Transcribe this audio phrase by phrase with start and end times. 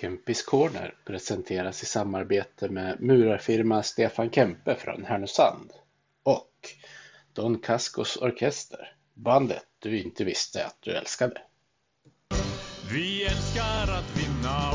[0.00, 5.72] Kempis Corner presenteras i samarbete med murarfirma Stefan Kempe från Härnösand
[6.22, 6.50] och
[7.32, 11.40] Don Cascos Orkester, bandet du inte visste att du älskade.
[12.90, 14.70] Vi älskar att vinna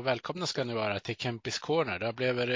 [0.00, 1.98] och välkomna ska ni vara till Kempis Corner.
[1.98, 2.48] Det har blivit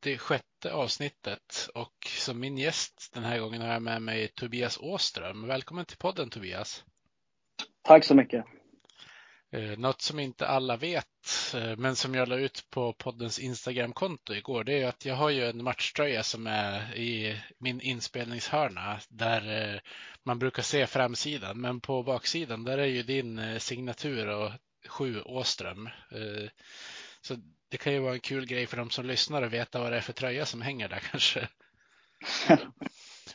[0.00, 4.78] det 76 avsnittet och som min gäst den här gången har jag med mig Tobias
[4.78, 5.46] Åström.
[5.46, 6.84] Välkommen till podden Tobias.
[7.82, 8.44] Tack så mycket.
[9.52, 14.34] Eh, Något som inte alla vet, eh, men som jag la ut på poddens Instagramkonto
[14.34, 19.74] igår, det är att jag har ju en matchtröja som är i min inspelningshörna där
[19.74, 19.80] eh,
[20.22, 24.50] man brukar se framsidan, men på baksidan där är ju din signatur och
[24.92, 25.86] 7, Åström.
[25.86, 26.50] Eh,
[27.20, 27.34] så
[27.68, 29.96] det kan ju vara en kul grej för de som lyssnar att veta vad det
[29.96, 31.48] är för tröja som hänger där kanske.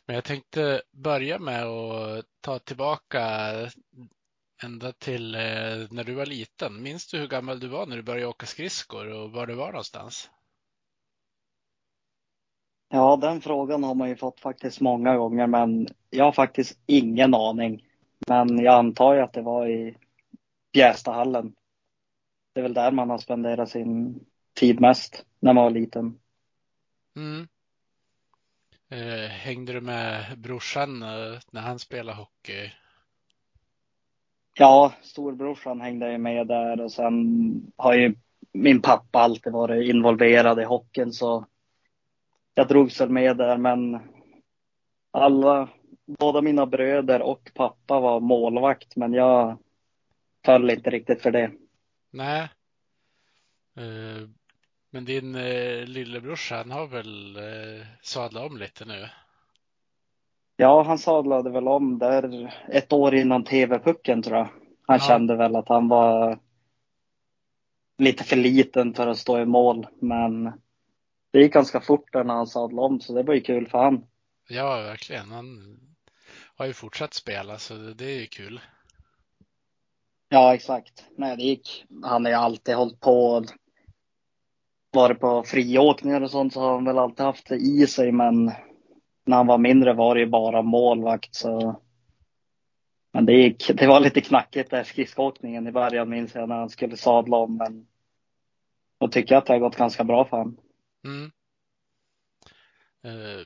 [0.05, 3.23] Men jag tänkte börja med att ta tillbaka
[4.63, 5.41] ända till eh,
[5.91, 6.83] när du var liten.
[6.83, 9.71] Minns du hur gammal du var när du började åka skridskor och var du var
[9.71, 10.29] någonstans?
[12.89, 17.33] Ja, den frågan har man ju fått faktiskt många gånger, men jag har faktiskt ingen
[17.33, 17.83] aning.
[18.27, 19.97] Men jag antar ju att det var i
[20.73, 21.55] Bjästahallen.
[22.53, 24.19] Det är väl där man har spenderat sin
[24.53, 26.19] tid mest när man var liten.
[27.15, 27.47] Mm.
[28.89, 32.71] Eh, hängde du med brorsan eh, när han spelade hockey?
[34.53, 38.15] Ja, storbrorsan hängde ju med där och sen har ju
[38.51, 41.45] min pappa alltid varit involverad i hockeyn så
[42.53, 43.99] jag drogs väl med där men
[45.11, 45.69] alla,
[46.19, 49.57] båda mina bröder och pappa var målvakt men jag
[50.47, 51.51] föll inte riktigt för det.
[52.11, 52.41] Nej.
[53.77, 54.27] Eh,
[54.89, 59.09] men din eh, lillebrorsa, han har väl eh, sadlat om lite nu?
[60.55, 64.47] Ja, han sadlade väl om där ett år innan TV-pucken tror jag.
[64.87, 65.07] Han Ja.
[65.07, 66.39] kände väl att han var
[67.97, 70.43] lite för liten för att stå i mål men
[71.31, 73.77] det gick ganska fort där när han sadlade om så det var ju kul för
[73.77, 74.05] han.
[74.49, 75.31] Ja, verkligen.
[75.31, 75.77] Han
[76.55, 78.59] har ju fortsatt spela så det, det är ju kul.
[80.29, 81.05] Ja, exakt.
[81.15, 81.85] Nej, det gick.
[82.03, 83.45] Han har ju alltid hållit på.
[84.91, 88.45] Varit på friåkningar och sånt så har han väl alltid haft det i sig, men
[89.25, 91.81] när han var mindre var det ju bara målvakt så.
[93.13, 93.71] Men det gick.
[93.73, 97.57] Det var lite knackigt där skridskoåkningen i början minns jag när han skulle sadla om,
[97.57, 97.87] men.
[98.99, 100.57] Då tycker att det har gått ganska bra för honom.
[101.05, 101.31] Mm.
[103.05, 103.45] Uh,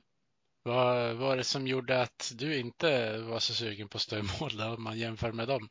[0.64, 4.22] vad var det som gjorde att du inte var så sugen på att stå i
[4.42, 5.70] mål då, om man jämför med dem?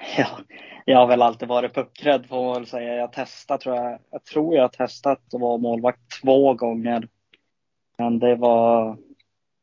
[0.16, 0.38] Ja,
[0.84, 2.94] jag har väl alltid varit puckrädd får man väl säga.
[2.94, 3.98] Jag testade tror jag.
[4.10, 7.08] Jag tror jag har testat att vara målvakt två gånger.
[7.98, 8.98] Men det var.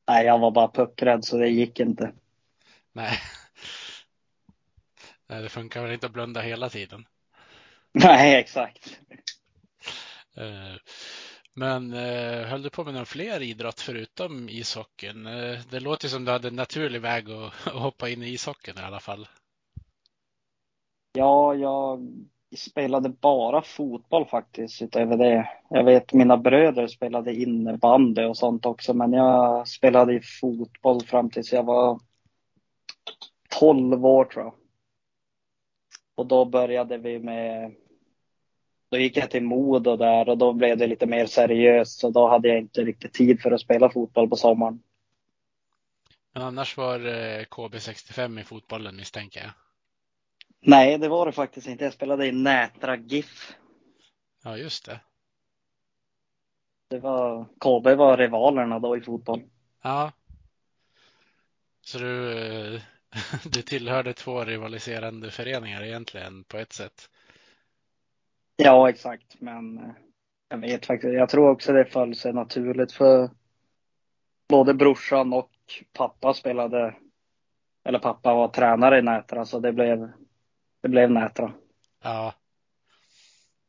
[0.07, 2.11] Nej, jag var bara puckrädd så det gick inte.
[2.93, 3.17] Nej.
[5.27, 7.05] Nej, det funkar väl inte att blunda hela tiden.
[7.91, 8.99] Nej, exakt.
[10.37, 10.75] Eh,
[11.53, 15.25] Men eh, höll du på med någon fler idrott förutom ishockeyn?
[15.25, 18.77] Eh, Det låter som du hade en naturlig väg att, att hoppa in i ishockeyn
[18.77, 19.27] i alla fall.
[21.17, 22.07] Ja, jag
[22.57, 25.49] spelade bara fotboll faktiskt utöver det.
[25.69, 31.29] Jag vet mina bröder spelade innebandy och sånt också, men jag spelade i fotboll fram
[31.29, 31.99] tills jag var
[33.59, 34.53] 12 år tror jag.
[36.15, 37.75] Och då började vi med
[38.89, 42.27] då gick jag till Modo där och då blev det lite mer seriöst så då
[42.27, 44.83] hade jag inte riktigt tid för att spela fotboll på sommaren.
[46.33, 49.51] Men annars var eh, det KB65 i fotbollen misstänker jag.
[50.59, 51.83] Nej, det var det faktiskt inte.
[51.83, 53.55] Jag spelade i Nätra GIF.
[54.43, 54.99] Ja, just det.
[56.89, 59.41] Det var, KB var rivalerna då i fotboll.
[59.81, 60.11] Ja.
[61.81, 62.31] Så du,
[62.73, 62.81] eh,
[63.43, 67.09] du tillhörde två rivaliserande föreningar egentligen på ett sätt.
[68.55, 69.41] Ja, exakt.
[69.41, 69.91] Men eh,
[70.49, 73.29] jag vet faktiskt, jag tror också det föll sig naturligt för
[74.49, 75.51] både brorsan och
[75.93, 76.95] pappa spelade,
[77.83, 80.11] eller pappa var tränare i Nätra så det blev,
[80.81, 81.53] det blev Nätra.
[82.03, 82.33] Ja.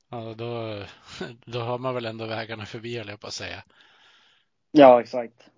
[0.08, 0.82] Ja, då,
[1.44, 3.64] då har man väl ändå vägarna förbi, höll jag på att säga.
[4.72, 5.50] Ja, exakt.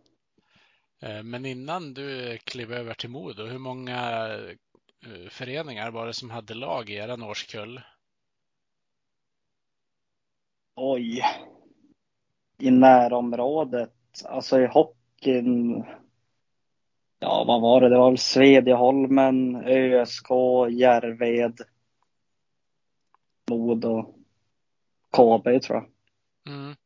[1.01, 4.29] Eh, Men innan du klev över till Modo, hur många
[5.07, 7.81] eh, föreningar var det som hade lag i eran årskull?
[10.77, 11.23] Oj.
[12.59, 13.93] I närområdet,
[14.25, 15.85] alltså i hockeyn.
[17.23, 17.89] Ja, vad var det?
[17.89, 20.27] Det var väl Svedjeholmen, ÖSK,
[20.71, 21.61] Järved,
[23.51, 24.15] Modo,
[25.11, 25.87] KB tror jag.
[26.55, 26.77] Mm.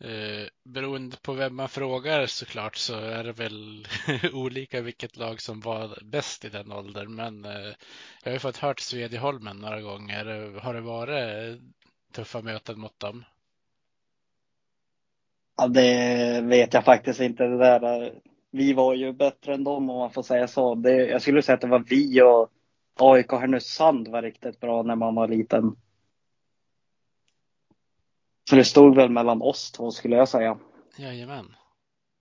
[0.00, 3.86] Eh, beroende på vem man frågar såklart så är det väl
[4.32, 7.14] olika vilket lag som var bäst i den åldern.
[7.14, 7.74] Men eh,
[8.22, 10.58] jag har ju fått hört Svedjeholmen några gånger.
[10.60, 11.60] Har det varit
[12.12, 13.24] tuffa möten mot dem?
[15.56, 17.44] Ja, det vet jag faktiskt inte.
[17.44, 18.12] Det där.
[18.54, 20.74] Vi var ju bättre än dem om man får säga så.
[20.74, 22.50] Det, jag skulle säga att det var vi och
[22.94, 25.76] AIK Härnösand var riktigt bra när man var liten.
[28.50, 30.58] Så det stod väl mellan oss två skulle jag säga.
[30.96, 31.54] Jajamän.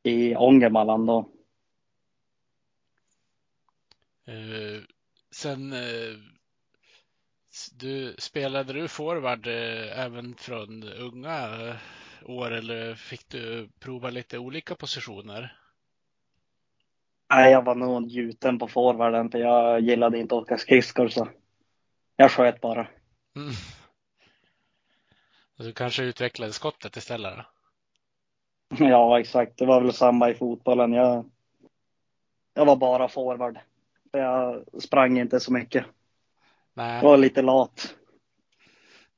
[0.04, 1.30] I Ångermanland då.
[4.30, 4.82] Uh,
[5.32, 6.18] sen uh,
[7.72, 11.50] du, spelade du forward uh, även från unga
[12.26, 15.61] år eller fick du prova lite olika positioner?
[17.32, 21.28] Nej, jag var nog gjuten på forwarden för jag gillade inte att åka skridskor så
[22.16, 22.88] jag sköt bara.
[23.36, 23.52] Mm.
[25.58, 27.38] Du kanske utvecklade skottet istället?
[27.38, 27.46] Då?
[28.86, 29.58] Ja, exakt.
[29.58, 30.94] Det var väl samma i fotbollen.
[30.94, 31.30] Jag,
[32.54, 33.60] jag var bara forward.
[34.12, 35.86] Jag sprang inte så mycket.
[36.74, 36.96] Nej.
[36.96, 37.96] Jag var lite lat.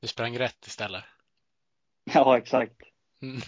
[0.00, 1.04] Du sprang rätt istället?
[2.04, 2.82] Ja, exakt.
[3.22, 3.40] Mm.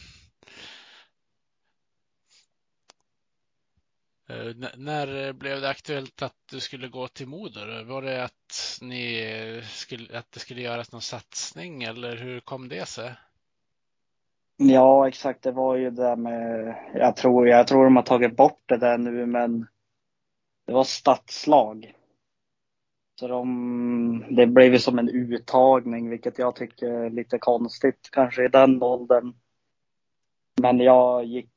[4.29, 7.61] Eh, när blev det aktuellt att du skulle gå till Modo?
[7.85, 9.23] Var det att, ni
[9.65, 13.13] skulle, att det skulle göras någon satsning eller hur kom det sig?
[14.57, 15.43] Ja, exakt.
[15.43, 18.99] Det var ju det med, jag tror, jag tror de har tagit bort det där
[18.99, 19.67] nu, men
[20.67, 21.93] det var stadslag.
[23.21, 28.45] Så de, det blev ju som en uttagning, vilket jag tycker är lite konstigt kanske
[28.45, 29.35] i den åldern.
[30.61, 31.51] Men jag gick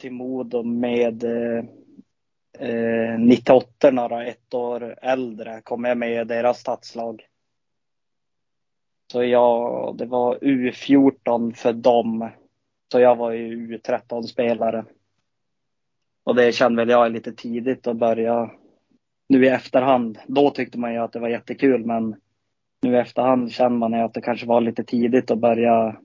[0.00, 1.64] till Modo med eh,
[2.58, 7.26] eh, 98 då, ett år äldre kom jag med i deras stadslag.
[9.12, 12.30] Så jag, det var U14 för dem.
[12.92, 14.84] Så jag var ju U13-spelare.
[16.24, 18.50] Och det kände väl jag lite tidigt att börja
[19.28, 20.18] nu i efterhand.
[20.26, 22.16] Då tyckte man ju att det var jättekul men
[22.82, 25.96] nu i efterhand känner man ju att det kanske var lite tidigt att börja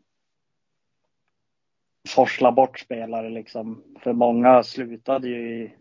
[2.10, 3.84] forsla bort spelare liksom.
[4.00, 5.74] För många slutade ju i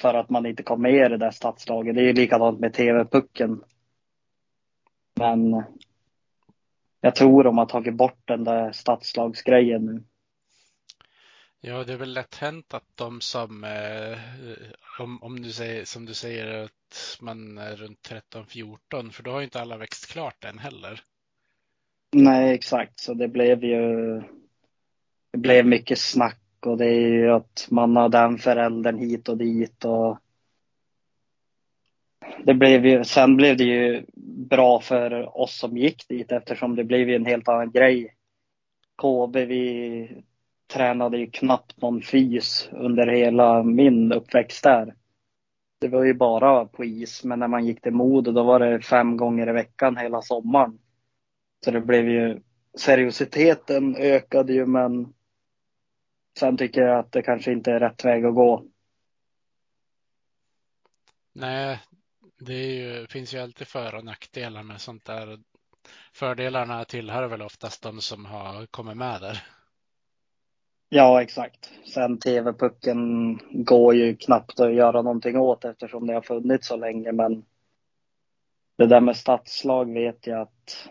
[0.00, 1.94] för att man inte kom med i det där stadslaget.
[1.94, 3.62] Det är ju likadant med TV-pucken.
[5.14, 5.64] Men
[7.00, 10.04] jag tror de har tagit bort den där stadslagsgrejen nu.
[11.60, 14.18] Ja, det är väl lätt hänt att de som, eh,
[15.00, 19.38] om, om du säger, som du säger att man är runt 13-14, för då har
[19.38, 21.00] ju inte alla växt klart än heller.
[22.12, 24.16] Nej, exakt, så det blev ju,
[25.30, 29.36] det blev mycket snack och det är ju att man har den föräldern hit och
[29.36, 30.18] dit och
[32.44, 34.04] det blev ju, sen blev det ju
[34.50, 38.14] bra för oss som gick dit eftersom det blev ju en helt annan grej.
[39.02, 40.22] KB, vi
[40.72, 44.94] tränade ju knappt någon fys under hela min uppväxt där.
[45.80, 48.80] Det var ju bara på is, men när man gick till Modo då var det
[48.80, 50.78] fem gånger i veckan hela sommaren.
[51.64, 52.40] Så det blev ju,
[52.78, 55.14] seriositeten ökade ju men
[56.38, 58.64] Sen tycker jag att det kanske inte är rätt väg att gå.
[61.32, 61.80] Nej,
[62.40, 65.38] det ju, finns ju alltid för och nackdelar med sånt där.
[66.12, 69.42] Fördelarna tillhör väl oftast de som har kommit med där.
[70.88, 71.72] Ja, exakt.
[71.94, 77.12] Sen TV-pucken går ju knappt att göra någonting åt eftersom det har funnits så länge.
[77.12, 77.44] Men
[78.76, 80.88] det där med stadslag vet jag att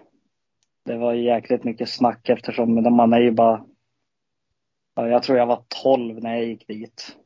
[0.85, 3.65] det var jäkligt mycket snack eftersom man är ju bara
[5.05, 7.17] jag tror jag var 12 när jag gick dit.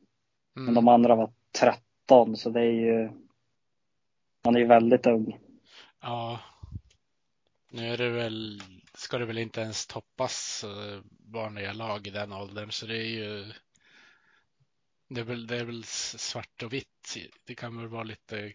[0.56, 0.64] Mm.
[0.64, 3.10] Men de andra var 13 så det är ju,
[4.44, 5.38] man är ju väldigt ung.
[6.00, 6.40] Ja.
[7.70, 8.62] Nu är det väl,
[8.94, 11.00] ska det väl inte ens toppas eh,
[11.32, 13.44] vanliga lag i den åldern så det är ju
[15.14, 17.16] det är, väl, det är väl svart och vitt.
[17.44, 18.52] Det kan väl vara lite,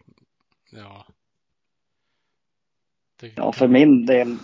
[0.70, 1.06] ja.
[3.20, 3.32] Det...
[3.36, 4.36] Ja, för min del,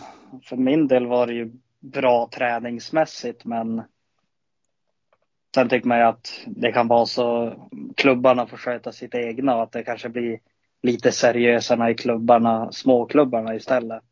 [0.42, 3.82] för min del var det ju bra träningsmässigt men
[5.54, 7.54] Sen tycker man ju att det kan vara så
[7.96, 10.40] klubbarna får sköta sitt egna och att det kanske blir
[10.82, 14.02] lite seriösare i klubbarna, småklubbarna istället.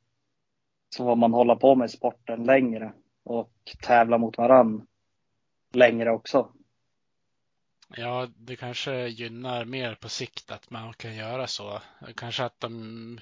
[0.96, 2.92] Så får man hålla på med sporten längre
[3.24, 4.86] och tävla mot varann
[5.72, 6.52] längre också.
[7.96, 11.80] Ja, det kanske gynnar mer på sikt att man kan göra så.
[12.16, 13.20] Kanske att de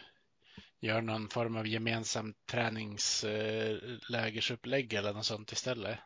[0.81, 5.99] gör någon form av gemensam träningslägersupplägg eh, eller något sånt istället.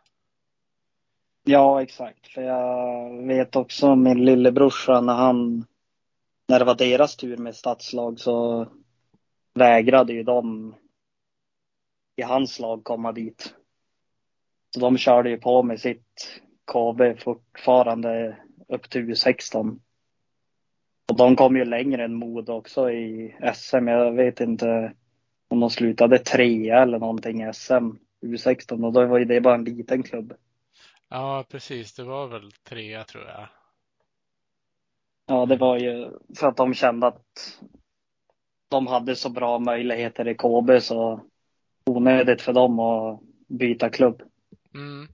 [1.47, 2.27] Ja, exakt.
[2.27, 5.67] För jag vet också min lillebrorsa när han,
[6.49, 8.67] när det var deras tur med stadslag så
[9.55, 10.75] vägrade ju de
[12.17, 13.55] i hans lag komma dit.
[14.75, 16.41] Så de körde ju på med sitt
[16.73, 18.37] KB fortfarande
[18.69, 19.79] upp till U16.
[21.09, 23.89] Och de kom ju längre än Mod också i SM.
[23.89, 24.93] Jag vet inte
[25.49, 29.55] om de slutade trea eller någonting i SM U16 och då var ju det bara
[29.55, 30.35] en liten klubb.
[31.15, 31.95] Ja, precis.
[31.95, 33.49] Det var väl trea tror jag.
[35.27, 37.61] Ja, det var ju för att de kände att
[38.69, 41.21] de hade så bra möjligheter i KB så
[41.87, 44.23] onödigt för dem att byta klubb.
[44.75, 45.09] Mm.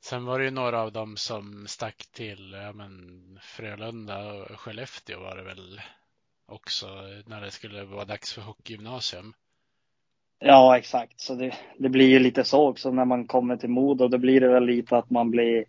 [0.00, 5.20] Sen var det ju några av dem som stack till ja, men Frölunda och Skellefteå
[5.20, 5.80] var det väl
[6.46, 6.86] också
[7.26, 9.34] när det skulle vara dags för hockeygymnasium.
[10.46, 11.20] Ja, exakt.
[11.20, 14.08] Så det, det blir ju lite så också när man kommer till Modo.
[14.08, 15.64] Då blir det väl lite att man blir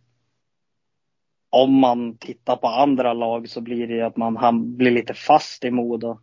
[1.50, 5.14] om man tittar på andra lag så blir det ju att man han blir lite
[5.14, 6.20] fast i Modo.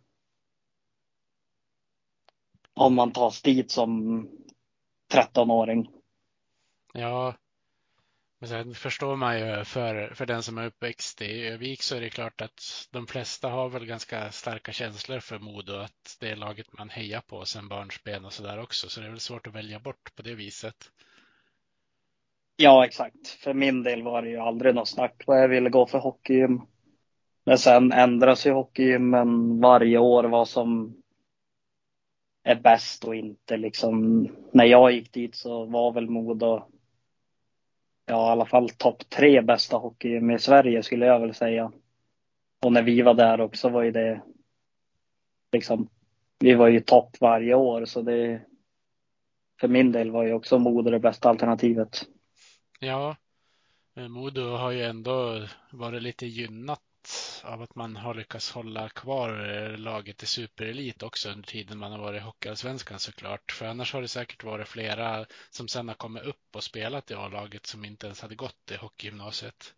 [2.73, 4.27] Om man tas dit som
[5.13, 5.89] 13-åring.
[6.93, 7.33] Ja,
[8.43, 12.01] men sen förstår man ju för, för den som är uppväxt i Övik så är
[12.01, 16.35] det klart att de flesta har väl ganska starka känslor för Modo, att det är
[16.35, 18.89] laget man hejar på sen barnsben och sådär också.
[18.89, 20.75] Så det är väl svårt att välja bort på det viset.
[22.55, 23.27] Ja, exakt.
[23.27, 26.61] För min del var det ju aldrig något snack vad jag ville gå för hockeygym.
[27.43, 30.97] Men sen ändras ju hockeygymmen varje år vad som
[32.43, 34.27] är bäst och inte liksom.
[34.51, 36.72] När jag gick dit så var väl Modo
[38.13, 41.71] ja, i alla fall topp tre bästa hockey med Sverige skulle jag väl säga.
[42.65, 44.21] Och när vi var där också var ju det
[45.51, 45.89] liksom,
[46.39, 48.41] vi var ju topp varje år så det
[49.61, 52.07] för min del var ju också Modo det bästa alternativet.
[52.79, 53.15] Ja,
[54.09, 56.81] Modo har ju ändå varit lite gynnat
[57.43, 61.91] av att man har lyckats hålla kvar eh, laget i superelit också under tiden man
[61.91, 63.51] har varit i Hockeyallsvenskan såklart.
[63.51, 67.13] För annars har det säkert varit flera som sen har kommit upp och spelat i
[67.13, 69.73] A-laget som inte ens hade gått i hockeygymnasiet.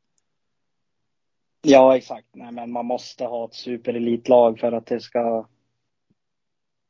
[1.62, 2.28] Ja, exakt.
[2.34, 5.48] Nej, men man måste ha ett superelitlag för att det ska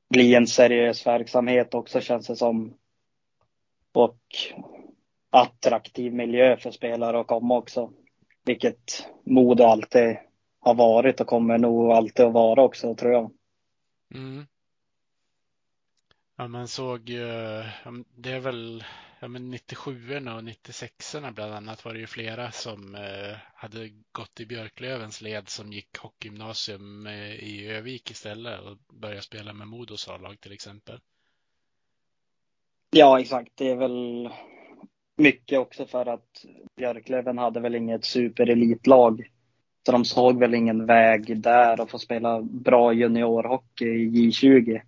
[0.09, 2.73] bli en seriös verksamhet också känns det som.
[3.91, 4.19] Och
[5.29, 7.91] attraktiv miljö för spelare att komma också.
[8.45, 10.17] Vilket Modo alltid
[10.65, 13.31] har varit och kommer nog alltid att vara också tror jag.
[14.13, 14.45] Mm.
[16.37, 17.27] Ja, man såg ju,
[18.15, 18.83] det är väl
[19.19, 24.39] ja, men 97 och 96 bland annat var det ju flera som eh, hade gått
[24.39, 30.07] i Björklövens led som gick hockeygymnasium eh, i Övik istället och började spela med Modos
[30.09, 30.99] A-lag till exempel.
[32.89, 33.51] Ja, exakt.
[33.55, 34.29] Det är väl
[35.17, 36.45] mycket också för att
[36.75, 39.34] Björklöven hade väl inget superelitlag.
[39.85, 44.81] Så de såg väl ingen väg där att få spela bra juniorhockey i J20.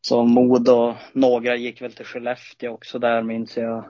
[0.00, 3.84] Så Modo, några gick väl till Skellefteå också där minns jag.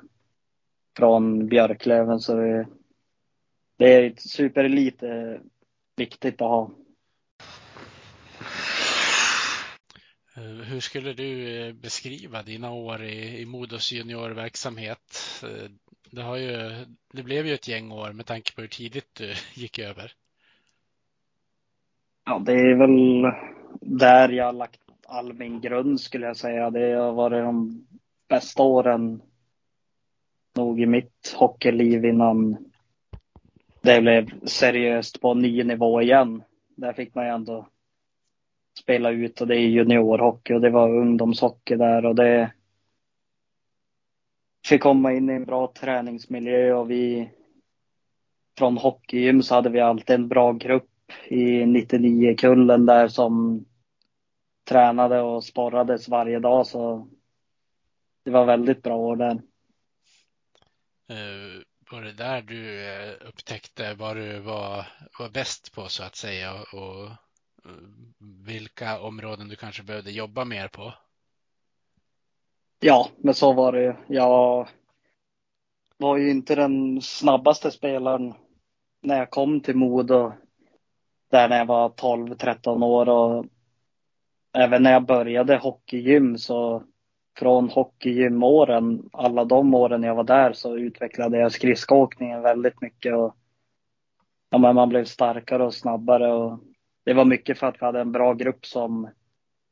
[0.96, 2.66] Från Björklöven så det,
[3.76, 5.02] det är superelit
[5.96, 6.70] viktigt att ha.
[10.36, 15.42] Eh, hur skulle du eh, beskriva dina år i, i Modos juniorverksamhet?
[15.42, 15.70] Eh,
[16.10, 16.70] det, har ju,
[17.12, 20.12] det blev ju ett gäng år med tanke på hur tidigt du gick över.
[22.24, 23.32] Ja, det är väl
[23.80, 26.70] där jag har lagt all min grund skulle jag säga.
[26.70, 27.86] Det har varit de
[28.28, 29.22] bästa åren
[30.54, 32.56] nog i mitt hockeyliv innan
[33.80, 36.42] det blev seriöst på ny nivå igen.
[36.76, 37.68] Där fick man ju ändå
[38.78, 42.50] spela ut och det är juniorhockey och det var ungdomshockey där och det
[44.70, 47.30] fick komma in i en bra träningsmiljö och vi
[48.58, 50.90] från hockeygym så hade vi alltid en bra grupp
[51.28, 53.64] i 99-kullen där som
[54.68, 57.08] tränade och sporrades varje dag så
[58.24, 59.34] det var väldigt bra år där.
[61.10, 64.86] Uh, var det där du eh, upptäckte vad du var,
[65.18, 67.76] var bäst på så att säga och eh,
[68.46, 70.92] vilka områden du kanske behövde jobba mer på?
[72.82, 73.96] Ja, men så var det.
[74.08, 74.68] Jag
[75.96, 78.34] var ju inte den snabbaste spelaren
[79.02, 80.32] när jag kom till Modo.
[81.30, 83.46] Där när jag var 12-13 år och
[84.52, 86.82] även när jag började hockeygym så
[87.38, 93.36] från hockeygymåren, alla de åren jag var där så utvecklade jag skridskoåkningen väldigt mycket och
[94.50, 96.58] ja, men man blev starkare och snabbare och
[97.04, 99.08] det var mycket för att vi hade en bra grupp som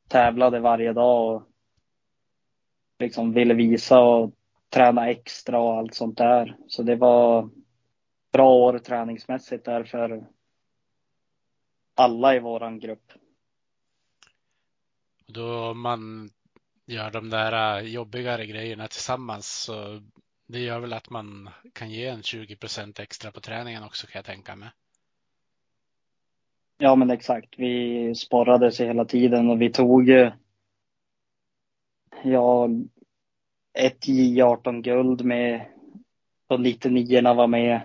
[0.09, 1.43] tävlade varje dag och
[2.99, 4.33] liksom ville visa och
[4.71, 6.57] träna extra och allt sånt där.
[6.67, 7.51] Så det var
[8.33, 10.27] bra år träningsmässigt där för
[11.95, 13.13] alla i våran grupp.
[15.27, 16.31] Då man
[16.87, 20.03] gör de där jobbigare grejerna tillsammans så
[20.47, 24.25] det gör väl att man kan ge en 20% extra på träningen också kan jag
[24.25, 24.69] tänka mig.
[26.79, 27.55] Ja men exakt.
[27.57, 30.09] Vi sporrade sig hela tiden och vi tog
[32.23, 32.69] ja,
[33.79, 35.67] ett J18 guld med
[36.49, 37.81] och 99 var med.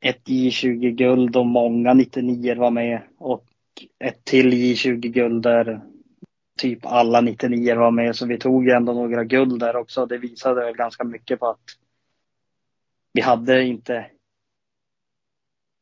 [0.00, 3.44] Ett J20 guld och många 99 var med och
[3.98, 5.80] ett till J20 guld där
[6.58, 8.16] typ alla 99 var med.
[8.16, 10.06] Så vi tog ändå några guld där också.
[10.06, 11.60] Det visade väl ganska mycket på att
[13.12, 14.10] vi hade inte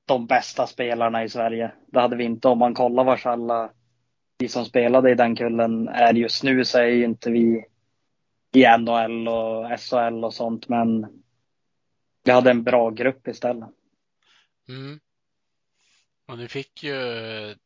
[0.06, 1.72] de bästa spelarna i Sverige.
[1.86, 3.70] Det hade vi inte om man kollar vars alla
[4.38, 7.64] vi som spelade i den kullen är just nu så är ju inte vi
[8.52, 11.06] i NHL och SHL och sånt men
[12.24, 13.68] vi hade en bra grupp istället.
[14.68, 15.00] Mm.
[16.26, 17.00] Och ni fick ju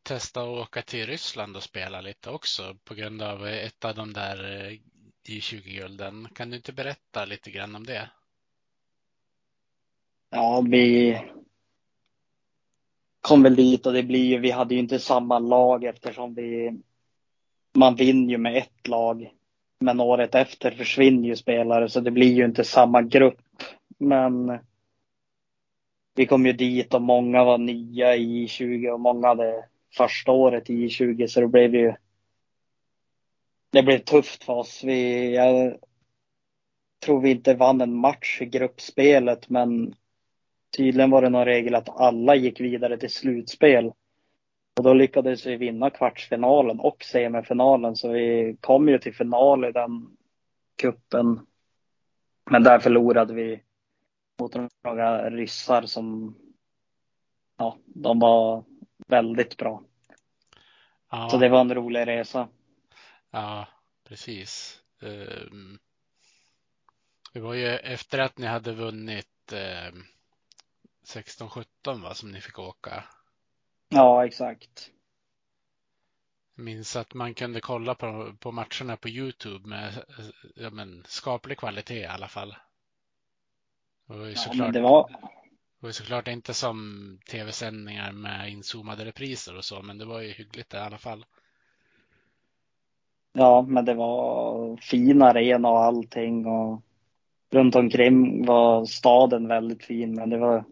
[0.02, 4.12] testa att åka till Ryssland och spela lite också på grund av ett av de
[4.12, 4.38] där
[5.28, 6.28] J20-gulden.
[6.34, 8.10] Kan du inte berätta lite grann om det?
[10.30, 11.18] Ja, vi
[13.22, 16.80] kom väl dit och det blir ju, vi hade ju inte samma lag eftersom vi,
[17.74, 19.30] man vinner ju med ett lag.
[19.80, 23.62] Men året efter försvinner ju spelare så det blir ju inte samma grupp.
[23.98, 24.58] Men
[26.14, 29.64] vi kom ju dit och många var nya i 20 och många hade
[29.96, 31.94] första året i 20 så det blev ju
[33.70, 34.84] det blev tufft för oss.
[34.84, 35.76] Vi, jag
[37.04, 39.94] tror vi inte vann en match i gruppspelet men
[40.76, 43.92] tydligen var det någon regel att alla gick vidare till slutspel.
[44.76, 49.72] Och då lyckades vi vinna kvartsfinalen och semifinalen så vi kom ju till final i
[49.72, 50.16] den
[50.76, 51.46] kuppen.
[52.50, 53.62] Men där förlorade vi
[54.40, 54.54] mot
[54.85, 56.37] några ryssar som,
[57.58, 58.64] ja, de var
[59.08, 59.82] väldigt bra.
[61.11, 61.28] Ja.
[61.30, 62.48] Så det var en rolig resa.
[63.30, 63.68] Ja,
[64.08, 64.82] precis.
[65.00, 65.78] Um,
[67.32, 69.52] det var ju efter att ni hade vunnit
[71.16, 73.05] um, 16-17 va, som ni fick åka.
[73.88, 74.90] Ja, exakt.
[76.55, 80.05] Minns att man kunde kolla på, på matcherna på Youtube med
[80.55, 82.57] ja, men, skaplig kvalitet i alla fall.
[84.07, 85.09] Det var ju såklart, ja, det var...
[85.81, 90.33] det var såklart inte som tv-sändningar med inzoomade repriser och så, men det var ju
[90.33, 91.25] hyggligt i alla fall.
[93.33, 96.83] Ja, men det var fin arena och allting och
[97.51, 100.64] runt omkring var staden väldigt fin, men det var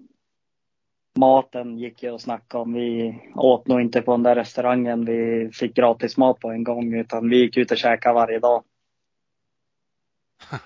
[1.17, 2.73] maten gick ju att snacka om.
[2.73, 6.95] Vi åt nog inte på den där restaurangen vi fick gratis mat på en gång,
[6.95, 8.65] utan vi gick ut och käkade varje dag.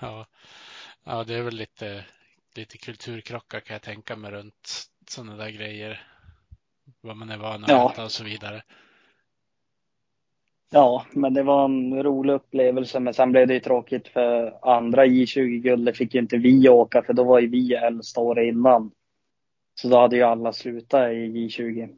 [1.05, 2.05] ja, det är väl lite,
[2.57, 6.03] lite kulturkrockar kan jag tänka mig runt sådana där grejer.
[7.01, 7.93] Vad man är van att ja.
[7.93, 8.63] äta och så vidare.
[10.71, 13.01] Ja, men det var en rolig upplevelse.
[13.01, 15.87] Men sen blev det ju tråkigt för andra J20-guld.
[15.87, 18.91] Det fick ju inte vi åka för då var ju vi äldsta året innan.
[19.75, 21.97] Så då hade ju alla slutat i J20.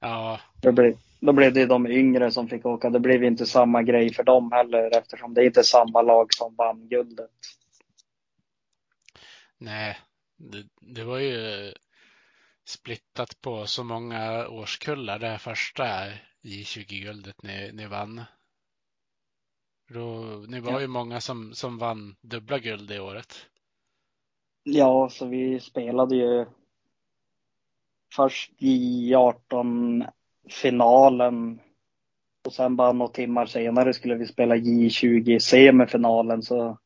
[0.00, 0.40] Ja.
[0.62, 2.90] Då blev, då blev det de yngre som fick åka.
[2.90, 6.54] Det blev inte samma grej för dem heller eftersom det är inte samma lag som
[6.54, 7.30] vann guldet.
[9.58, 9.98] Nej,
[10.36, 11.72] det, det var ju
[12.64, 15.84] splittat på så många årskullar det här första
[16.42, 18.24] J20-guldet ni, ni vann.
[19.88, 20.80] Då, ni var ja.
[20.80, 23.46] ju många som, som vann dubbla guld det året.
[24.68, 26.46] Ja, så vi spelade ju
[28.14, 30.04] först i 18
[30.48, 31.60] finalen
[32.46, 36.78] och sen bara några timmar senare skulle vi spela J20 semifinalen så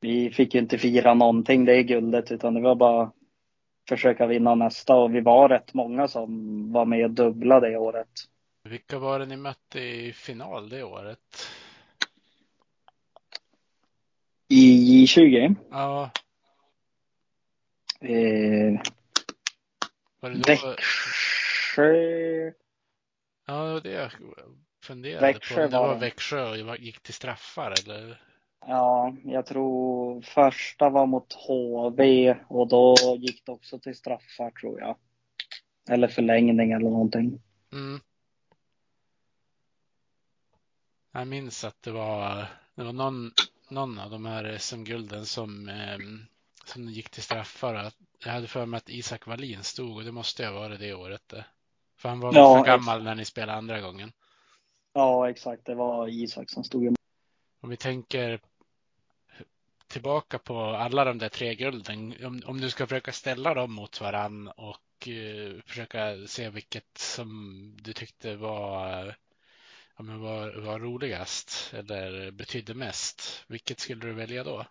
[0.00, 3.12] vi fick ju inte fira någonting det guldet utan det var bara
[3.88, 8.10] försöka vinna nästa och vi var rätt många som var med dubbla det året.
[8.62, 11.48] Vilka var det ni mötte i final det året?
[14.48, 15.56] I J20?
[15.70, 16.10] Ja.
[18.00, 18.80] Eh,
[20.20, 20.48] var det då...
[20.48, 21.94] Växjö.
[23.46, 24.12] Ja, det var det jag
[24.84, 25.60] funderade Växjö på.
[25.60, 28.20] Det var, var Växjö och gick till straffar eller?
[28.66, 34.80] Ja, jag tror första var mot HV och då gick det också till straffar tror
[34.80, 34.96] jag.
[35.88, 37.42] Eller förlängning eller någonting.
[37.72, 38.00] Mm.
[41.12, 43.32] Jag minns att det var, det var någon
[43.68, 45.98] någon av de här SM-gulden som, eh,
[46.64, 47.92] som gick till straffar.
[48.24, 51.28] Jag hade för mig att Isak Wallin stod och det måste ha varit det året.
[51.28, 51.44] Det.
[51.96, 54.12] För han var väl Ja, för gammal när ni spelade andra gången.
[54.92, 55.64] Ja, exakt.
[55.64, 56.96] Det var Isak som stod
[57.60, 58.40] Om vi tänker
[59.86, 62.14] tillbaka på alla de där tre gulden.
[62.24, 67.70] Om, om du ska försöka ställa dem mot varann och eh, försöka se vilket som
[67.82, 69.16] du tyckte var,
[69.96, 73.44] ja, men var, var roligast eller betydde mest.
[73.48, 74.66] Vilket skulle du välja då?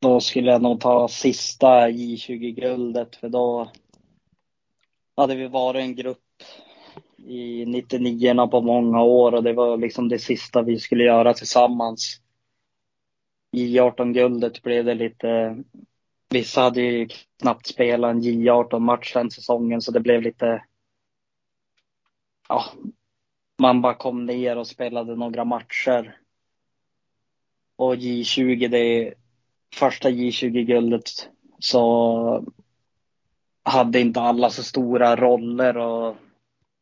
[0.00, 3.72] Då skulle jag nog ta sista J20-guldet för då
[5.16, 6.18] hade vi varit en grupp
[7.16, 12.20] i 99 på många år och det var liksom det sista vi skulle göra tillsammans.
[13.56, 15.58] J18-guldet blev det lite,
[16.28, 17.08] vissa hade ju
[17.42, 20.64] knappt spelat en J18-match den säsongen så det blev lite,
[22.48, 22.64] ja,
[23.58, 26.16] man bara kom ner och spelade några matcher.
[27.76, 29.14] Och J20, det
[29.74, 32.44] första J20-guldet så
[33.62, 36.16] hade inte alla så stora roller och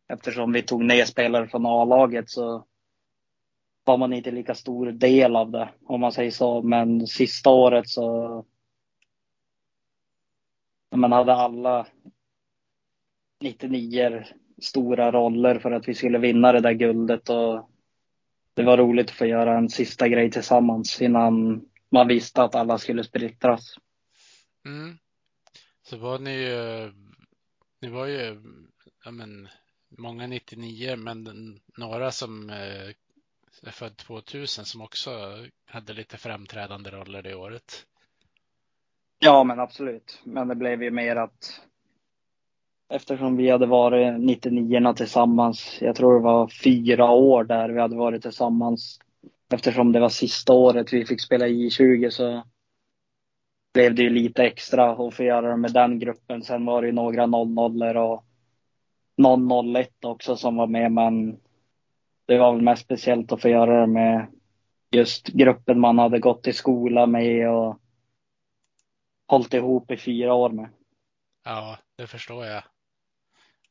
[0.08, 2.66] eftersom vi tog ner spelare från A-laget så
[3.84, 6.62] var man inte lika stor del av det om man säger så.
[6.62, 8.44] Men sista året så
[10.94, 11.86] man hade alla
[13.40, 14.24] 99
[14.62, 17.70] stora roller för att vi skulle vinna det där guldet och
[18.54, 22.78] det var roligt att få göra en sista grej tillsammans innan man visste att alla
[22.78, 23.74] skulle splittras.
[24.64, 24.98] Mm.
[25.82, 26.92] Så var ni ju,
[27.80, 28.42] ni var ju,
[29.04, 29.48] ja men,
[29.98, 32.88] många 99 men några som eh,
[33.62, 35.10] är född 2000 som också
[35.66, 37.86] hade lite framträdande roller det året.
[39.18, 40.20] Ja, men absolut.
[40.24, 41.60] Men det blev ju mer att
[42.88, 47.96] eftersom vi hade varit 99 tillsammans, jag tror det var fyra år där vi hade
[47.96, 49.00] varit tillsammans.
[49.54, 52.42] Eftersom det var sista året vi fick spela i 20 så
[53.74, 56.42] blev det ju lite extra att få göra det med den gruppen.
[56.42, 58.24] Sen var det ju några 00 och
[59.16, 61.40] någon 01 också som var med, men
[62.26, 64.26] det var väl mest speciellt att få göra det med
[64.90, 67.78] just gruppen man hade gått i skola med och
[69.26, 70.68] hållit ihop i fyra år med.
[71.44, 72.62] Ja, det förstår jag.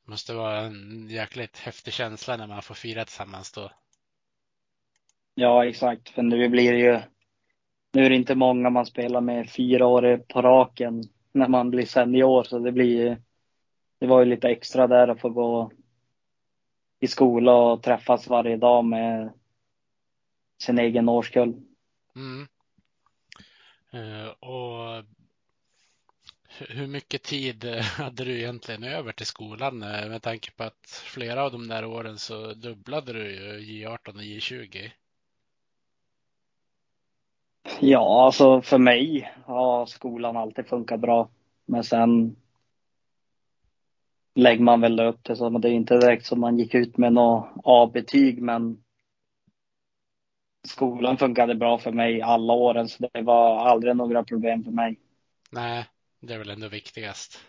[0.05, 3.71] Måste vara en jäkligt häftig känsla när man får fira tillsammans då.
[5.35, 6.09] Ja, exakt.
[6.09, 6.99] För nu blir det ju,
[7.93, 11.85] nu är det inte många man spelar med fyra år på raken när man blir
[11.85, 13.17] senior, så det blir
[13.99, 15.71] det var ju lite extra där att få gå
[16.99, 19.33] i skola och träffas varje dag med
[20.63, 21.53] sin egen årskull.
[22.15, 22.47] Mm.
[23.93, 25.05] Uh, och
[26.59, 27.65] hur mycket tid
[27.97, 32.17] hade du egentligen över till skolan med tanke på att flera av de där åren
[32.17, 34.91] så dubblade du ju J18 och J20?
[37.79, 41.29] Ja, alltså för mig har skolan alltid funkat bra.
[41.65, 42.35] Men sen
[44.35, 45.49] lägger man väl upp det så.
[45.49, 48.83] Men det är inte direkt som man gick ut med något A-betyg, men
[50.67, 54.99] skolan funkade bra för mig alla åren, så det var aldrig några problem för mig.
[55.51, 55.85] Nej,
[56.25, 57.41] det är väl ändå viktigast.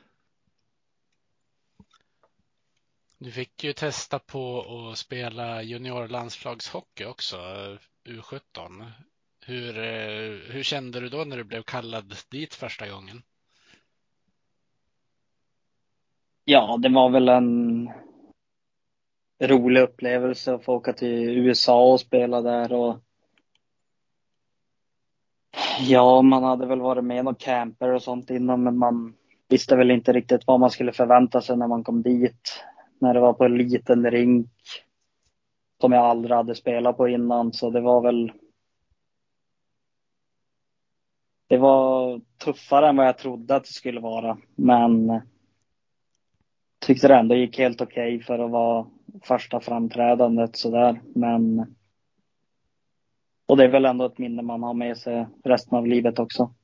[3.19, 7.37] Du fick ju testa på att spela juniorlandslagshockey också,
[8.05, 8.93] U17.
[9.41, 13.23] Hur, eh, hur kände du då när du blev kallad dit första gången?
[16.45, 17.91] Ja, det var väl en
[19.43, 23.06] rolig upplevelse att få åka till USA och spela där och
[25.81, 29.15] Ja, man hade väl varit med och camper och sånt innan, men man
[29.49, 32.65] visste väl inte riktigt vad man skulle förvänta sig när man kom dit.
[32.99, 34.51] När det var på en liten rink
[35.81, 38.33] som jag aldrig hade spelat på innan, så det var väl
[41.49, 45.21] det var tuffare än vad jag trodde att det skulle vara, men
[46.79, 48.87] tyckte det ändå gick helt okej okay för att vara
[49.23, 51.01] första framträdandet sådär.
[51.15, 51.77] Men
[53.47, 56.55] och det är väl ändå ett minne man har med sig resten av livet också.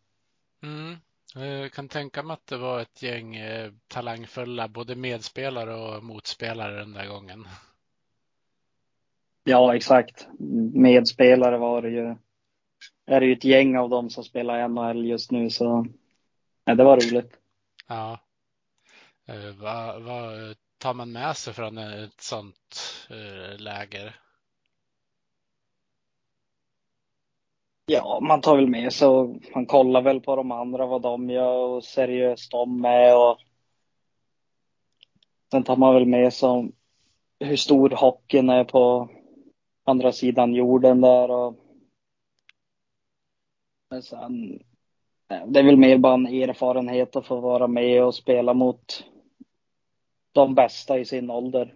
[0.63, 0.97] Mm.
[1.35, 6.79] Jag kan tänka mig att det var ett gäng eh, talangfulla både medspelare och motspelare
[6.79, 7.47] den där gången.
[9.45, 10.29] Ja, exakt.
[10.75, 12.17] Medspelare var det ju.
[13.07, 15.87] Är det ju ett gäng av dem som spelar NHL just nu så
[16.65, 17.33] ja, det var roligt.
[17.89, 18.19] Ja.
[19.27, 24.22] Eh, vad, vad tar man med sig från ett sånt eh, läger?
[27.87, 31.31] Ja, man tar väl med sig och man kollar väl på de andra vad de
[31.31, 33.39] gör och seriöst de är och
[35.51, 36.73] sen tar man väl med sig
[37.41, 39.09] hur stor hockeyn är på
[39.85, 41.57] andra sidan jorden där och
[43.91, 44.63] men sen
[45.47, 49.05] det är väl mer bara en erfarenhet att få vara med och spela mot
[50.33, 51.75] de bästa i sin ålder.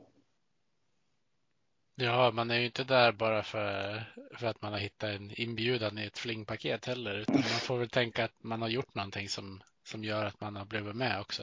[1.99, 4.03] Ja, man är ju inte där bara för,
[4.39, 7.89] för att man har hittat en inbjudan i ett flingpaket heller, utan man får väl
[7.89, 11.43] tänka att man har gjort någonting som, som gör att man har blivit med också.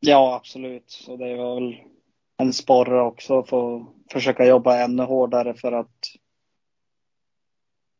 [0.00, 0.90] Ja, absolut.
[0.90, 1.76] Så det var väl
[2.36, 6.06] en sporre också för att försöka jobba ännu hårdare för att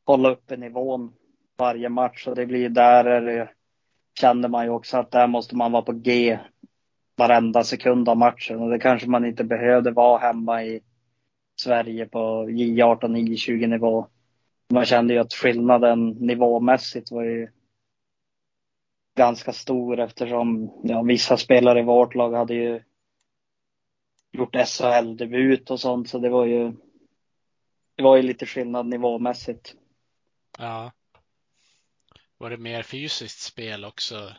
[0.04, 1.12] hålla uppe nivån
[1.56, 2.26] varje match.
[2.26, 3.48] Och det blir där det,
[4.20, 6.38] känner man ju också att där måste man vara på G
[7.16, 8.60] varenda sekund av matchen.
[8.60, 10.80] Och det kanske man inte behövde vara hemma i
[11.56, 14.06] Sverige på J18, J20 nivå.
[14.68, 17.48] Man kände ju att skillnaden nivåmässigt var ju
[19.16, 22.82] ganska stor eftersom ja, vissa spelare i vårt lag hade ju
[24.32, 26.72] gjort SHL-debut och sånt så det var ju
[27.96, 29.74] det var ju lite skillnad nivåmässigt.
[30.58, 30.92] Ja.
[32.38, 34.32] Var det mer fysiskt spel också?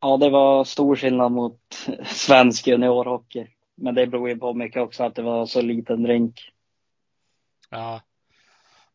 [0.00, 1.60] Ja, det var stor skillnad mot
[2.06, 3.46] svensk juniorhockey.
[3.74, 6.52] Men det beror ju på mycket också att det var så liten rink.
[7.70, 8.00] Ja,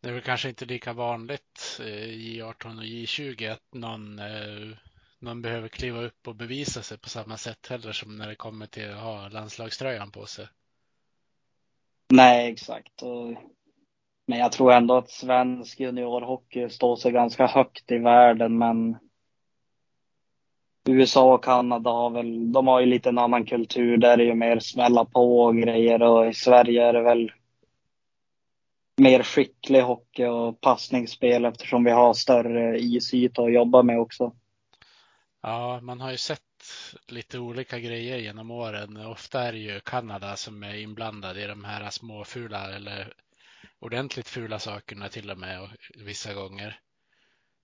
[0.01, 4.77] det är väl kanske inte lika vanligt i J18 och J20 att någon, eh,
[5.19, 8.65] någon behöver kliva upp och bevisa sig på samma sätt heller som när det kommer
[8.65, 10.47] till att ha landslagströjan på sig.
[12.13, 13.01] Nej, exakt.
[14.27, 18.97] Men jag tror ändå att svensk juniorhockey står sig ganska högt i världen, men
[20.89, 23.97] USA och Kanada har väl, de har ju lite en annan kultur.
[23.97, 27.31] Där är det ju mer smälla på och grejer och i Sverige är det väl
[28.97, 34.35] mer skicklig hockey och passningsspel eftersom vi har större isyta att jobba med också.
[35.41, 36.41] Ja, man har ju sett
[37.07, 39.05] lite olika grejer genom åren.
[39.05, 43.13] Ofta är det ju Kanada som är inblandad i de här små fula eller
[43.79, 46.79] ordentligt fula sakerna till och med vissa gånger.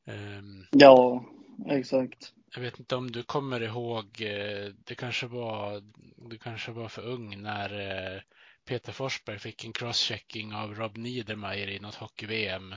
[0.07, 1.25] Um, ja,
[1.69, 2.35] exakt.
[2.55, 5.83] Jag vet inte om du kommer ihåg, eh, det kanske var,
[6.29, 7.79] du kanske var för ung när
[8.15, 8.21] eh,
[8.65, 12.75] Peter Forsberg fick en crosschecking av Rob Niedermayer i något hockey-VM.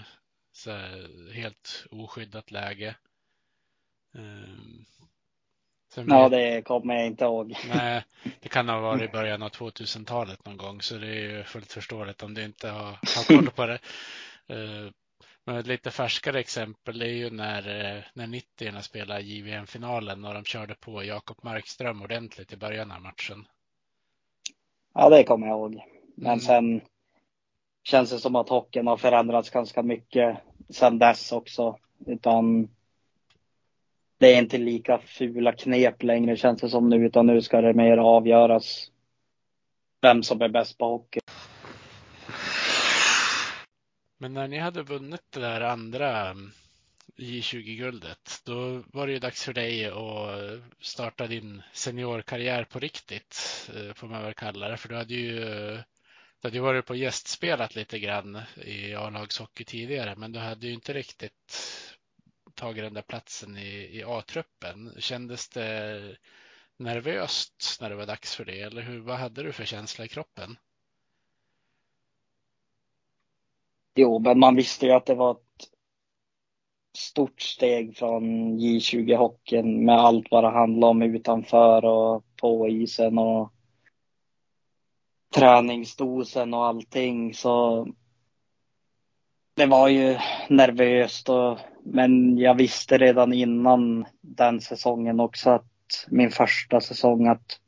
[0.53, 0.71] Så
[1.33, 2.95] helt oskyddat läge.
[4.15, 4.87] Um,
[5.95, 7.55] ja, det kommer jag inte ihåg.
[7.69, 8.05] Nej,
[8.41, 11.73] det kan ha varit i början av 2000-talet någon gång, så det är ju fullt
[11.73, 13.79] förståeligt om du inte har, har koll på det.
[15.49, 17.59] Men ett lite färskare exempel är ju när,
[17.97, 23.01] eh, när 90 spelade JVM-finalen och de körde på Jakob Markström ordentligt i början av
[23.03, 23.47] matchen.
[24.95, 25.83] Ja, det kommer jag ihåg.
[26.17, 26.41] Men mm.
[26.41, 26.81] sen
[27.83, 31.79] känns det som att hockeyn har förändrats ganska mycket sen dess också.
[32.07, 32.69] Utan
[34.19, 37.75] det är inte lika fula knep längre känns det som nu, utan nu ska det
[37.75, 38.91] mer avgöras
[40.01, 41.21] vem som är bäst på hockey.
[44.19, 46.37] Men när ni hade vunnit det där andra
[47.17, 53.95] J20-guldet, då var det ju dags för dig att starta din seniorkarriär på riktigt, eh,
[53.95, 54.77] får man väl kalla det.
[54.77, 55.41] För du hade ju,
[56.41, 60.73] du hade ju varit på gästspelat lite grann i A-lagshockey tidigare, men du hade ju
[60.73, 61.59] inte riktigt
[62.55, 64.95] tagit den där platsen i, i A-truppen.
[64.99, 66.17] Kändes det
[66.77, 68.61] nervöst när det var dags för det?
[68.61, 70.57] Eller hur, vad hade du för känsla i kroppen?
[74.01, 75.69] Jo, men man visste ju att det var ett
[76.99, 78.23] stort steg från
[78.59, 83.53] J20-hockeyn med allt vad det handlade om utanför och på isen och
[85.35, 87.35] träningsdosen och allting.
[87.35, 87.87] Så
[89.55, 96.31] det var ju nervöst, och, men jag visste redan innan den säsongen också att min
[96.31, 97.61] första säsong att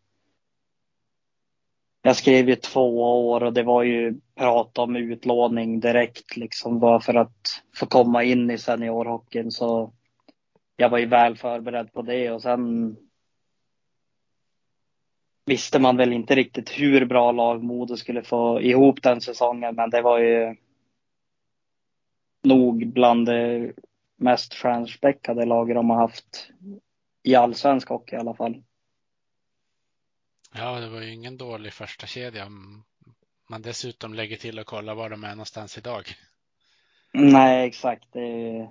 [2.03, 7.01] jag skrev ju två år och det var ju prat om utlåning direkt liksom bara
[7.01, 9.93] för att få komma in i seniorhockeyn så
[10.77, 12.97] jag var ju väl förberedd på det och sen
[15.47, 19.91] visste man väl inte riktigt hur bra lag Modo skulle få ihop den säsongen men
[19.91, 20.57] det var ju
[22.43, 23.73] nog bland det
[24.17, 26.51] mest stjärnspäckade lager de har haft
[27.23, 28.63] i allsvensk hockey i alla fall.
[30.55, 32.49] Ja, det var ju ingen dålig första kedja
[33.51, 36.05] man dessutom lägger till och kollar var de är någonstans idag.
[37.13, 38.09] Nej, exakt.
[38.13, 38.71] Det är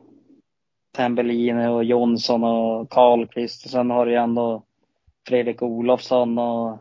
[0.92, 4.64] Tambellin och Jonsson och Karlqvist och sen har du ju ändå
[5.28, 6.80] Fredrik Olofsson och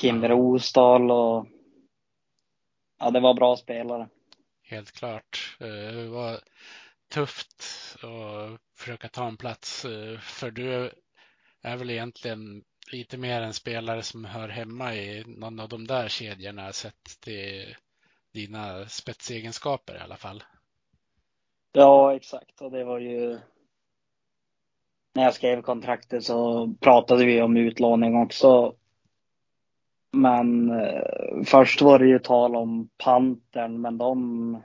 [0.00, 0.28] Kim ja.
[0.28, 1.46] Rosdahl och
[2.98, 4.08] ja, det var bra spelare.
[4.62, 5.56] Helt klart.
[5.60, 6.40] Eh, det var
[7.10, 10.90] tufft att försöka ta en plats eh, för du
[11.62, 16.08] är väl egentligen lite mer en spelare som hör hemma i någon av de där
[16.08, 17.76] kedjorna sett till
[18.32, 20.42] dina spetsegenskaper i alla fall.
[21.72, 22.60] Ja, exakt.
[22.60, 23.38] Och det var ju
[25.14, 28.74] när jag skrev kontraktet så pratade vi om utlåning också.
[30.12, 34.62] Men eh, först var det ju tal om Pantern, men de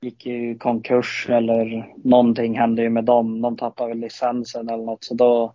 [0.00, 3.40] gick i konkurs eller någonting hände ju med dem.
[3.40, 5.54] De tappade väl licensen eller något så då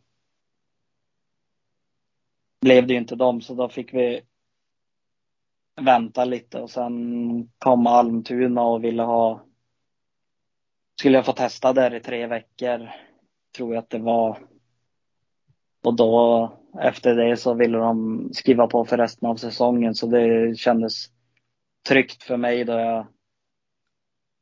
[2.64, 4.22] blev det ju inte dem så då fick vi
[5.82, 6.94] vänta lite och sen
[7.58, 9.46] kom Almtuna och ville ha
[11.00, 12.90] skulle jag få testa där i tre veckor
[13.56, 14.48] tror jag att det var.
[15.84, 20.58] Och då efter det så ville de skriva på för resten av säsongen så det
[20.58, 20.94] kändes
[21.90, 23.08] tryggt för mig då jag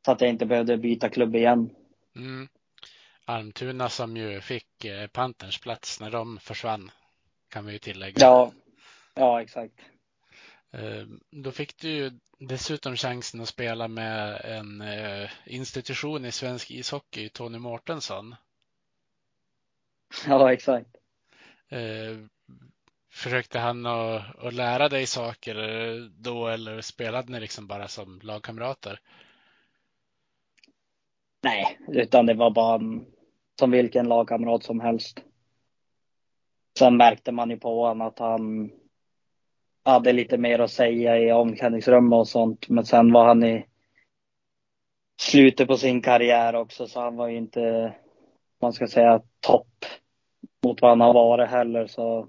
[0.06, 1.70] så att jag inte behövde byta klubb igen.
[2.16, 2.48] Mm.
[3.26, 6.92] Almtuna som ju fick eh, Panterns plats när de försvann
[7.52, 8.22] kan vi ju tillägga.
[8.22, 8.52] Ja,
[9.16, 9.74] ja exakt.
[10.72, 16.72] Eh, då fick du ju dessutom chansen att spela med en eh, institution i svensk
[16.72, 18.36] ishockey, Tony Mårtensson.
[20.28, 20.88] Ja, exakt.
[23.12, 25.56] Försökte han att, att lära dig saker
[26.18, 29.00] då eller spelade ni liksom bara som lagkamrater?
[31.44, 32.82] Nej, utan det var bara
[33.60, 35.24] som vilken lagkamrat som helst.
[36.82, 38.72] Sen märkte man ju på honom att han
[39.84, 42.70] hade lite mer att säga i omklädningsrummet och sånt.
[42.70, 43.65] Men sen var han i
[45.22, 47.94] slutet på sin karriär också så han var ju inte,
[48.62, 49.86] man ska säga topp
[50.63, 52.28] mot vad han har varit heller så.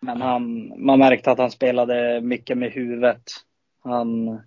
[0.00, 3.22] Men han, man märkte att han spelade mycket med huvudet.
[3.80, 4.40] Han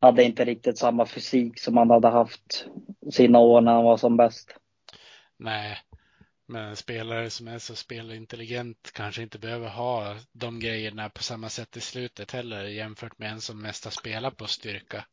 [0.00, 2.66] hade inte riktigt samma fysik som han hade haft
[3.10, 4.58] sina år när han var som bäst.
[5.36, 5.78] Nej,
[6.46, 11.48] men en spelare som är så spelintelligent kanske inte behöver ha de grejerna på samma
[11.48, 15.04] sätt i slutet heller jämfört med en som mest har spelat på styrka.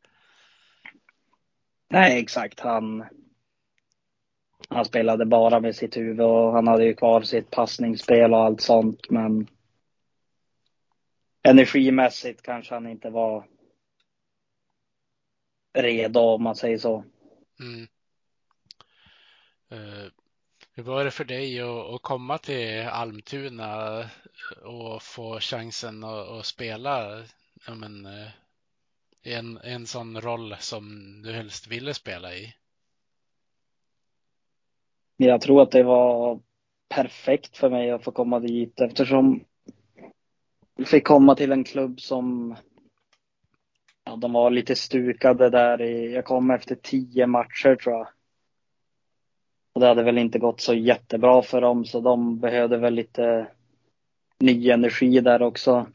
[1.88, 2.60] Nej, exakt.
[2.60, 3.04] Han,
[4.68, 8.60] han spelade bara med sitt huvud och han hade ju kvar sitt passningsspel och allt
[8.60, 9.46] sånt, men
[11.42, 13.46] energimässigt kanske han inte var
[15.78, 17.04] redo om man säger så.
[17.60, 17.86] Mm.
[19.72, 20.10] Eh,
[20.74, 23.98] hur var det för dig att, komma till Almtuna
[24.64, 27.22] och få chansen att, spela
[27.66, 28.28] ja, men, eh,
[29.22, 32.54] en, en sån roll som du helst ville spela i?
[35.16, 36.40] Jag tror att det var
[36.88, 39.44] perfekt för mig att få komma dit eftersom
[40.76, 42.56] jag fick komma till en klubb som
[44.04, 48.08] Ja, de var lite stukade där i, jag kom efter tio matcher tror jag.
[49.72, 53.46] Och det hade väl inte gått så jättebra för dem så de behövde väl lite
[54.38, 55.86] ny energi där också.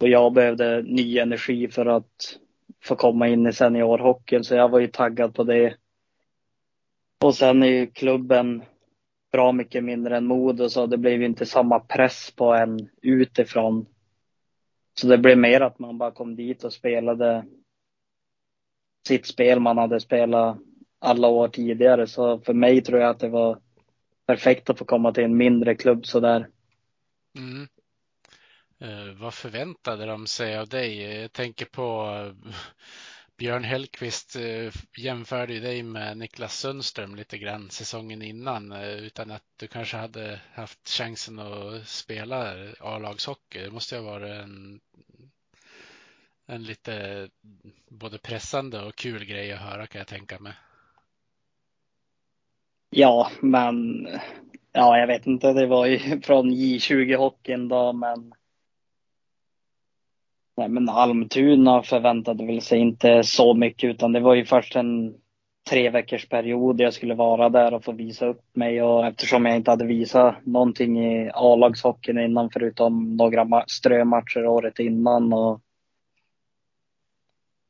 [0.00, 2.38] Och jag behövde ny energi för att
[2.84, 5.76] få komma in i seniorhockeyn så jag var ju taggad på det.
[7.24, 8.62] Och sen är klubben
[9.32, 13.86] bra mycket mindre än Modo så det blev ju inte samma press på en utifrån
[15.00, 17.44] så det blev mer att man bara kom dit och spelade
[19.08, 20.58] sitt spel man hade spelat
[20.98, 22.06] alla år tidigare.
[22.06, 23.58] Så för mig tror jag att det var
[24.26, 26.48] perfekt att få komma till en mindre klubb sådär.
[27.38, 27.68] Mm.
[28.80, 31.20] Eh, vad förväntade de sig av dig?
[31.20, 32.52] Jag tänker på eh,
[33.36, 39.30] Björn Hellqvist eh, jämförde ju dig med Niklas Sundström lite grann säsongen innan eh, utan
[39.30, 43.62] att du kanske hade haft chansen att spela A-lagshockey.
[43.62, 44.80] Det måste ju ha varit en,
[46.46, 47.28] en lite
[47.90, 50.52] både pressande och kul grej att höra kan jag tänka mig.
[52.90, 54.08] Ja, men
[54.72, 55.52] ja, jag vet inte.
[55.52, 58.32] Det var ju från J20 hockeyn då, men
[60.56, 65.14] Nej, men Almtuna förväntade väl sig inte så mycket utan det var ju först en
[65.70, 69.56] tre veckors period jag skulle vara där och få visa upp mig och eftersom jag
[69.56, 75.60] inte hade visat någonting i A-lagshockeyn innan förutom några strömatcher året innan och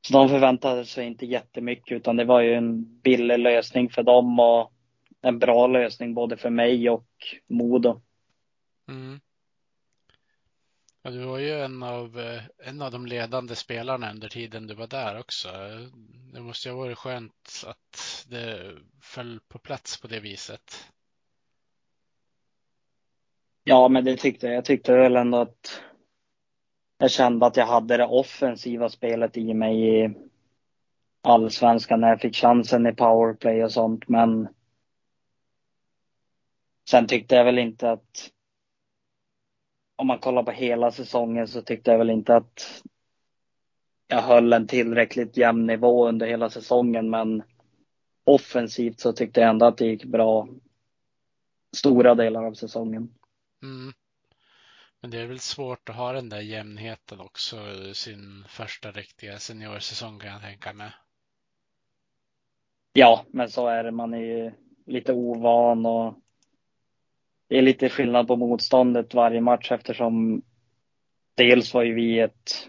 [0.06, 4.40] så de förväntade sig inte jättemycket utan det var ju en billig lösning för dem
[4.40, 4.72] och
[5.26, 7.08] en bra lösning både för mig och
[7.46, 8.02] Modo.
[8.88, 9.20] Mm.
[11.02, 14.74] Ja, du var ju en av, eh, en av de ledande spelarna under tiden du
[14.74, 15.48] var där också.
[16.32, 20.92] Det måste ju ha varit skönt att det föll på plats på det viset.
[23.64, 24.56] Ja, men det tyckte jag.
[24.56, 25.82] Jag tyckte väl ändå att
[26.98, 30.14] jag kände att jag hade det offensiva spelet i mig i
[31.22, 34.08] allsvenskan när jag fick chansen i powerplay och sånt.
[34.08, 34.48] Men
[36.88, 38.30] sen tyckte jag väl inte att
[39.96, 42.82] om man kollar på hela säsongen så tyckte jag väl inte att
[44.08, 47.10] jag höll en tillräckligt jämn nivå under hela säsongen.
[47.10, 47.42] Men
[48.24, 50.48] offensivt så tyckte jag ändå att det gick bra
[51.76, 53.14] stora delar av säsongen.
[53.62, 53.92] Mm.
[55.00, 57.56] Men det är väl svårt att ha den där jämnheten också
[57.94, 60.90] sin första riktiga seniorsäsong kan jag tänka mig.
[62.92, 63.90] Ja, men så är det.
[63.90, 64.52] Man är ju
[64.86, 66.14] lite ovan och
[67.48, 70.42] det är lite skillnad på motståndet varje match eftersom
[71.36, 72.68] dels var ju vi ett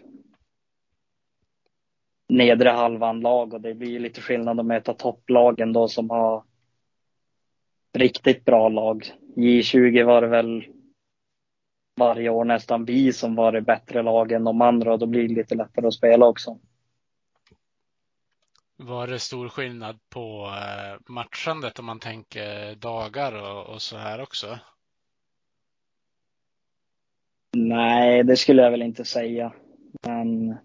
[2.30, 6.44] nedre halvan lag och det blir lite skillnad att möta topplagen då som har
[7.94, 9.06] riktigt bra lag.
[9.36, 10.66] J20 var det väl
[12.00, 15.28] varje år nästan vi som var det bättre lagen än de andra och då blir
[15.28, 16.60] det lite lättare att spela också.
[18.78, 24.22] Var det stor skillnad på eh, matchandet om man tänker dagar och, och så här
[24.22, 24.60] också?
[27.54, 29.54] Nej, det skulle jag väl inte säga.
[30.06, 30.58] Men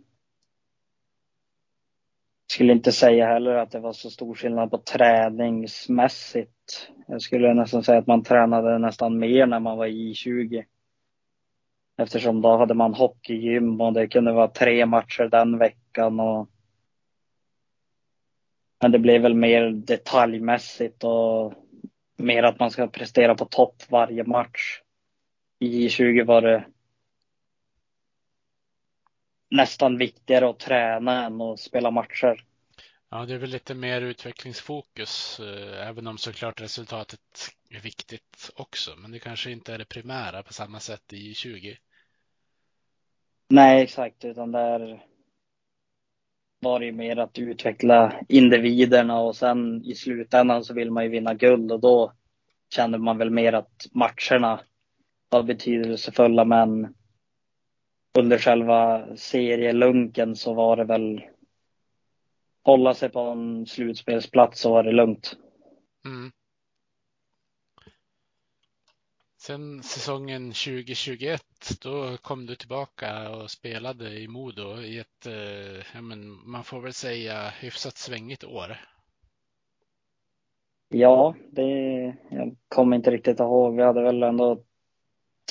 [2.53, 6.91] skulle inte säga heller att det var så stor skillnad på träningsmässigt.
[7.07, 10.65] Jag skulle nästan säga att man tränade nästan mer när man var i 20.
[11.97, 16.21] Eftersom då hade man hockeygym och det kunde vara tre matcher den veckan.
[16.21, 16.49] Och...
[18.83, 21.55] Men det blev väl mer detaljmässigt och
[22.17, 24.81] mer att man ska prestera på topp varje match.
[25.59, 26.65] I 20 var det
[29.51, 32.45] nästan viktigare att träna än att spela matcher.
[33.11, 37.21] Ja, det är väl lite mer utvecklingsfokus, eh, även om såklart resultatet
[37.71, 38.91] är viktigt också.
[38.97, 41.79] Men det kanske inte är det primära på samma sätt i 20.
[43.49, 45.07] Nej, exakt, utan där
[46.63, 51.11] var det ju mer att utveckla individerna och sen i slutändan så vill man ju
[51.11, 52.13] vinna guld och då
[52.75, 54.61] kände man väl mer att matcherna
[55.29, 56.95] var betydelsefulla men
[58.19, 61.23] under själva serielunken så var det väl
[62.65, 65.37] hålla sig på en slutspelsplats så var det lugnt.
[66.05, 66.33] Mm.
[69.47, 71.43] Sen säsongen 2021,
[71.83, 76.81] då kom du tillbaka och spelade i Modo i ett, eh, ja, men man får
[76.81, 78.77] väl säga hyfsat svängigt år.
[80.89, 81.63] Ja, det,
[82.31, 83.77] jag kommer inte riktigt ihåg.
[83.77, 84.65] Vi hade väl ändå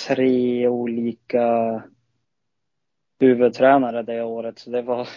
[0.07, 1.83] tre olika
[3.19, 4.59] huvudtränare det året.
[4.59, 5.07] Så det var,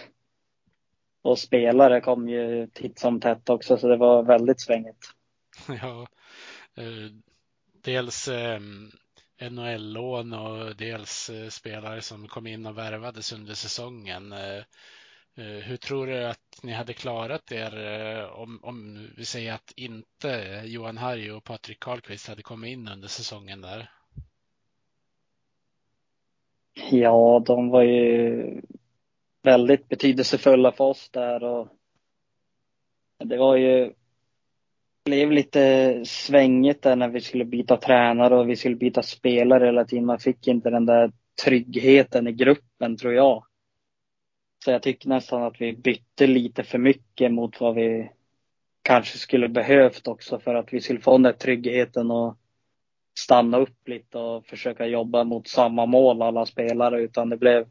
[1.21, 5.05] och spelare kom ju titt som tätt också, så det var väldigt svängigt.
[5.81, 6.07] Ja,
[6.77, 7.11] eh,
[7.85, 8.59] dels eh,
[9.49, 14.31] NHL-lån och dels eh, spelare som kom in och värvades under säsongen.
[14.31, 14.57] Eh,
[15.35, 19.73] eh, hur tror du att ni hade klarat er eh, om, om vi säger att
[19.75, 23.89] inte Johan Harju och Patrik Karlqvist hade kommit in under säsongen där?
[26.91, 28.61] Ja, de var ju
[29.41, 31.67] väldigt betydelsefulla för oss där och
[33.17, 33.93] det var ju
[35.05, 39.85] blev lite svängigt där när vi skulle byta tränare och vi skulle byta spelare hela
[39.85, 40.05] tiden.
[40.05, 41.11] Man fick inte den där
[41.43, 43.45] tryggheten i gruppen tror jag.
[44.63, 48.11] Så jag tycker nästan att vi bytte lite för mycket mot vad vi
[48.81, 52.37] kanske skulle behövt också för att vi skulle få den där tryggheten och
[53.19, 57.67] stanna upp lite och försöka jobba mot samma mål alla spelare utan det blev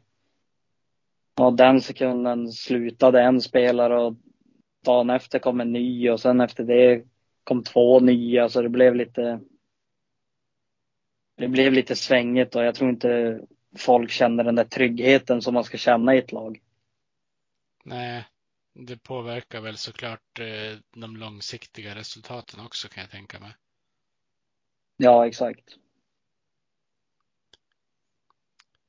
[1.37, 4.15] Ja, den sekunden slutade en spelare och
[4.85, 7.03] dagen efter kom en ny och sen efter det
[7.45, 9.39] kom två nya så det blev lite
[11.37, 13.41] det blev lite svängigt och jag tror inte
[13.77, 16.61] folk känner den där tryggheten som man ska känna i ett lag.
[17.83, 18.25] Nej,
[18.73, 23.51] det påverkar väl såklart eh, de långsiktiga resultaten också kan jag tänka mig.
[24.97, 25.77] Ja, exakt.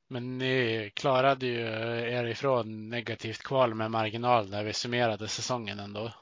[0.07, 1.61] Men ni klarade ju
[2.15, 6.13] er ifrån negativt kval med marginal när vi summerade säsongen ändå.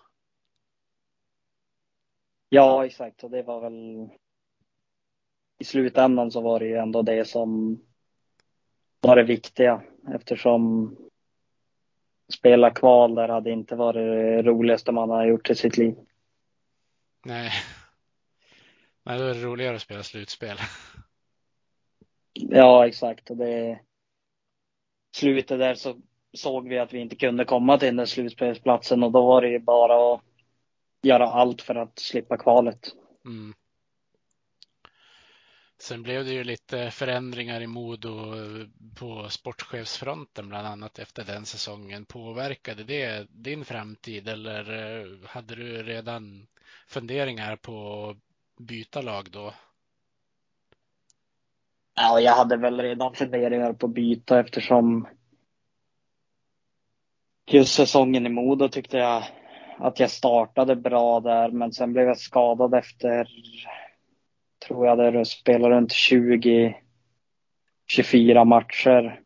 [2.56, 3.24] Ja, exakt.
[3.24, 4.10] Och det var väl
[5.60, 7.80] i slutändan så var det ju ändå det som
[8.99, 9.82] var det viktiga
[10.14, 10.95] eftersom
[12.34, 15.95] spela kval där hade inte varit det roligaste man har gjort i sitt liv.
[17.26, 17.51] Nej,
[19.06, 20.58] Nej, då är det roligare att spela slutspel.
[22.34, 23.30] Ja, exakt.
[23.30, 23.80] Och det
[25.16, 25.95] slutet där så
[26.34, 29.49] såg vi att vi inte kunde komma till den där slutspelsplatsen och då var det
[29.49, 30.22] ju bara att
[31.06, 32.89] göra allt för att slippa kvalet.
[33.26, 33.53] Mm.
[35.78, 38.34] Sen blev det ju lite förändringar i Modo
[38.99, 42.06] på sportchefsfronten bland annat efter den säsongen.
[42.06, 46.47] Påverkade det din framtid eller eh, hade du redan
[46.88, 48.18] funderingar på att
[48.66, 49.53] byta lag då?
[51.95, 55.08] Ja, jag hade väl redan funderingar på att byta eftersom
[57.45, 59.24] just säsongen i Modo tyckte jag
[59.78, 63.28] att jag startade bra där, men sen blev jag skadad efter,
[64.68, 66.76] tror jag det spelade runt 20,
[67.88, 69.22] 24 matcher.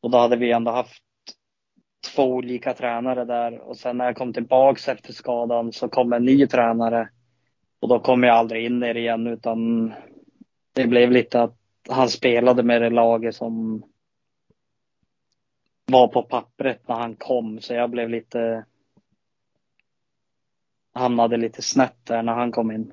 [0.00, 1.02] Och då hade vi ändå haft
[2.14, 6.24] två olika tränare där och sen när jag kom tillbaks efter skadan så kom en
[6.24, 7.08] ny tränare.
[7.80, 9.92] Och då kom jag aldrig in i det igen utan
[10.72, 11.56] det blev lite att
[11.88, 13.82] han spelade med det laget som
[15.86, 18.64] var på pappret när han kom så jag blev lite
[20.96, 22.92] hamnade lite snett där när han kom in.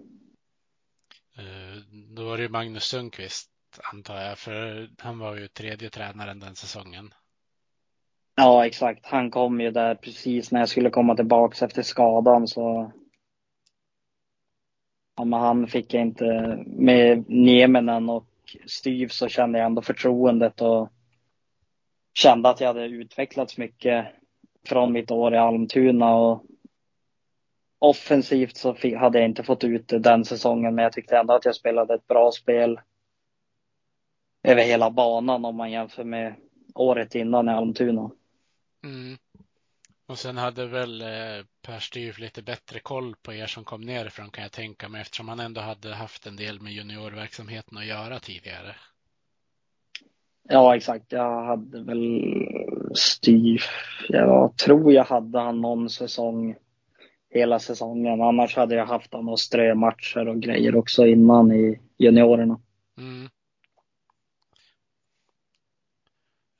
[1.38, 1.82] Eh,
[2.16, 3.50] då var det Magnus Sundqvist
[3.94, 7.14] antar jag, för han var ju tredje tränaren den säsongen.
[8.36, 9.06] Ja, exakt.
[9.06, 12.92] Han kom ju där precis när jag skulle komma tillbaks efter skadan så.
[15.16, 16.26] Ja, men han fick jag inte
[16.66, 18.28] med Nieminen och
[18.66, 20.90] Styv så kände jag ändå förtroendet och
[22.14, 24.08] kände att jag hade utvecklats mycket
[24.68, 26.46] från mitt år i Almtuna och
[27.84, 31.56] offensivt så hade jag inte fått ut den säsongen men jag tyckte ändå att jag
[31.56, 32.80] spelade ett bra spel
[34.44, 36.36] över hela banan om man jämför med
[36.76, 38.12] året innan i Almtuna.
[38.84, 39.18] Mm.
[40.06, 44.30] Och sen hade väl eh, Per Styf lite bättre koll på er som kom nerifrån
[44.30, 48.20] kan jag tänka mig eftersom han ändå hade haft en del med juniorverksamheten att göra
[48.20, 48.76] tidigare.
[50.50, 51.12] Ja, exakt.
[51.12, 52.24] Jag hade väl
[52.96, 53.70] Styf.
[54.10, 56.56] Jag tror jag hade han någon säsong
[57.34, 58.22] hela säsongen.
[58.22, 62.62] Annars hade jag haft han och strömatcher och grejer också innan i juniorerna.
[62.98, 63.30] Mm.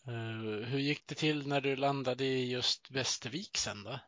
[0.08, 4.00] Uh, hur gick det till när du landade i just Västervik sen då?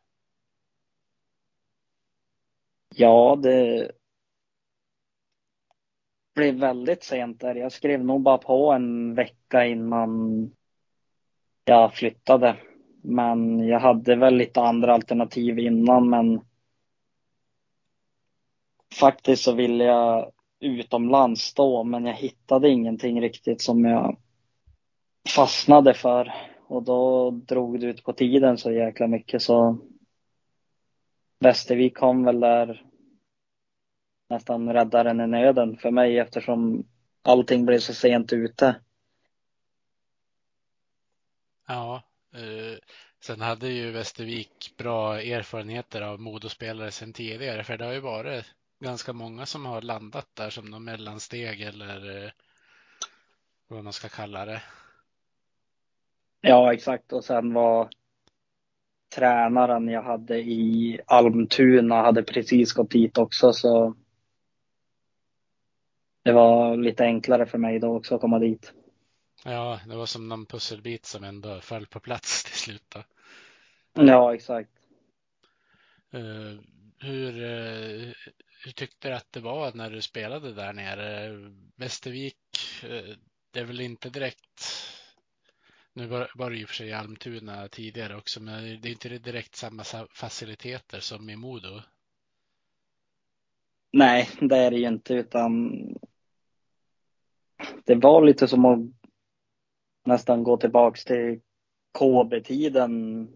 [2.95, 3.91] Ja, det
[6.35, 7.55] blev väldigt sent där.
[7.55, 10.51] Jag skrev nog bara på en vecka innan
[11.65, 12.57] jag flyttade.
[13.01, 16.41] Men jag hade väl lite andra alternativ innan, men
[18.99, 24.17] faktiskt så ville jag utomlands då, men jag hittade ingenting riktigt som jag
[25.35, 26.33] fastnade för.
[26.67, 29.77] Och då drog det ut på tiden så jäkla mycket så
[31.39, 32.85] Västervik kom väl där
[34.29, 36.83] nästan räddaren i nöden för mig eftersom
[37.21, 38.75] allting blev så sent ute.
[41.67, 42.77] Ja, eh,
[43.23, 48.45] sen hade ju Västervik bra erfarenheter av Modospelare sen tidigare för det har ju varit
[48.79, 52.31] ganska många som har landat där som någon mellansteg eller eh,
[53.67, 54.61] vad man ska kalla det.
[56.41, 57.13] Ja, exakt.
[57.13, 57.89] Och sen var
[59.15, 63.95] tränaren jag hade i Almtuna hade precis gått dit också så
[66.23, 68.73] det var lite enklare för mig då också att komma dit.
[69.43, 72.83] Ja, det var som någon pusselbit som ändå föll på plats till slut.
[72.89, 73.03] Då.
[74.03, 74.69] Ja, exakt.
[76.13, 76.59] Uh,
[76.99, 78.13] hur, uh,
[78.65, 81.31] hur tyckte du att det var när du spelade där nere?
[81.75, 82.37] Västervik,
[82.83, 83.15] eh,
[83.51, 84.85] det är väl inte direkt
[85.95, 89.09] nu var, var det ju för sig i Almtuna tidigare också, men det är inte
[89.09, 91.81] direkt samma faciliteter som i Modo.
[93.93, 95.71] Nej, det är det ju inte, utan
[97.83, 98.79] det var lite som att
[100.05, 101.41] nästan gå tillbaks till
[101.99, 103.27] KB-tiden.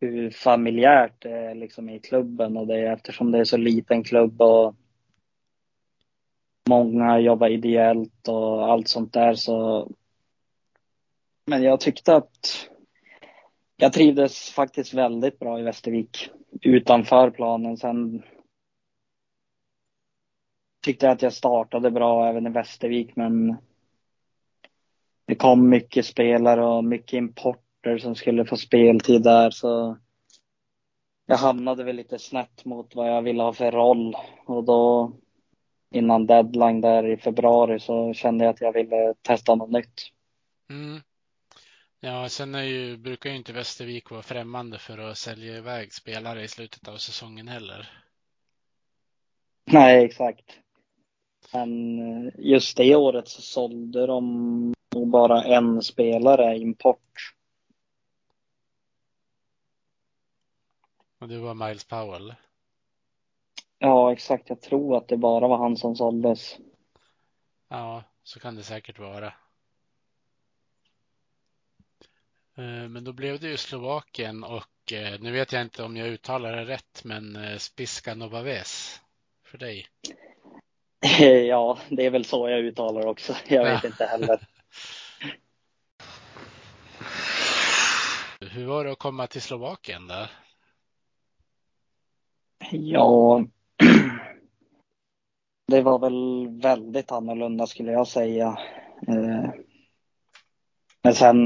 [0.00, 4.04] Hur familjärt det är liksom i klubben och det är eftersom det är så liten
[4.04, 4.74] klubb och
[6.68, 9.88] många jobbar ideellt och allt sånt där så
[11.44, 12.70] men jag tyckte att
[13.76, 16.30] jag trivdes faktiskt väldigt bra i Västervik
[16.62, 17.76] utanför planen.
[17.76, 18.22] Sen
[20.84, 23.56] tyckte jag att jag startade bra även i Västervik, men
[25.26, 29.98] det kom mycket spelare och mycket import importer som skulle få speltid där, så
[31.26, 34.16] jag hamnade väl lite snett mot vad jag ville ha för roll
[34.46, 35.12] och då
[35.90, 40.10] innan deadline där i februari så kände jag att jag ville testa något nytt.
[40.70, 41.00] Mm.
[42.00, 46.42] Ja, sen är ju, brukar ju inte Västervik vara främmande för att sälja iväg spelare
[46.42, 47.88] i slutet av säsongen heller.
[49.72, 50.58] Nej, exakt.
[51.52, 57.00] Men eh, just det året så sålde de nog bara en spelare import.
[61.20, 62.34] Och det var Miles Powell?
[63.78, 64.48] Ja, exakt.
[64.48, 66.58] Jag tror att det bara var han som såldes.
[67.68, 69.26] Ja, så kan det säkert vara.
[72.56, 76.08] Eh, men då blev det ju Slovakien och eh, nu vet jag inte om jag
[76.08, 79.00] uttalar det rätt, men eh, Spiska Novaves
[79.44, 79.86] för dig.
[81.48, 83.36] Ja, det är väl så jag uttalar också.
[83.48, 84.40] Jag vet inte heller.
[88.40, 90.26] Hur var det att komma till Slovakien då?
[92.70, 93.44] Ja,
[95.66, 98.58] det var väl väldigt annorlunda skulle jag säga.
[99.08, 99.50] Eh,
[101.02, 101.36] men sen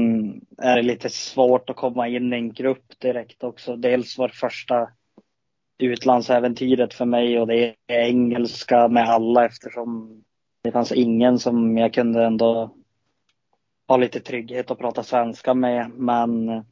[0.57, 3.75] är det lite svårt att komma in i en grupp direkt också.
[3.75, 4.89] Dels var första
[5.77, 10.23] utlandsäventyret för mig och det är engelska med alla eftersom
[10.61, 12.75] det fanns ingen som jag kunde ändå
[13.87, 15.91] ha lite trygghet att prata svenska med.
[15.95, 16.65] Men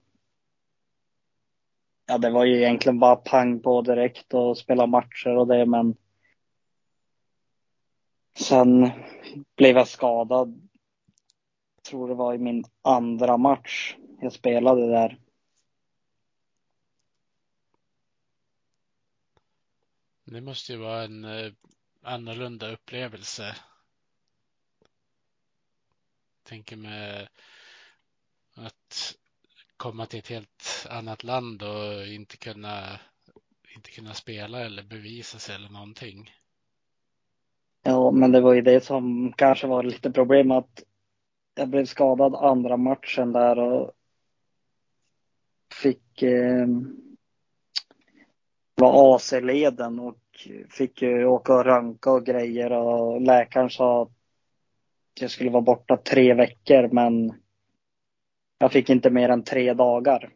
[2.14, 5.66] ja, det var ju egentligen bara pang på direkt och spela matcher och det.
[5.66, 5.95] Men
[8.38, 8.91] sen
[9.55, 10.70] blev jag skadad.
[11.76, 15.20] Jag tror det var i min andra match jag spelade där.
[20.24, 21.51] Det måste ju vara en eh,
[22.01, 23.55] annorlunda upplevelse.
[26.43, 27.28] Tänker med
[28.55, 29.18] att
[29.84, 32.99] komma till ett helt annat land och inte kunna,
[33.75, 36.31] inte kunna spela eller bevisa sig eller någonting.
[37.84, 40.84] Ja, men det var ju det som kanske var lite problem att
[41.55, 43.91] jag blev skadad andra matchen där och
[45.81, 46.67] fick eh,
[48.75, 54.11] var AC-leden och fick ju åka och ranka och grejer och läkaren sa att
[55.21, 57.42] jag skulle vara borta tre veckor men
[58.64, 60.30] jag fick inte mer än tre dagar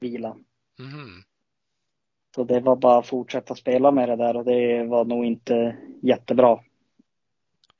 [0.00, 0.28] vila.
[0.78, 1.22] Mm.
[2.34, 5.76] Så det var bara att fortsätta spela med det där och det var nog inte
[6.02, 6.60] jättebra.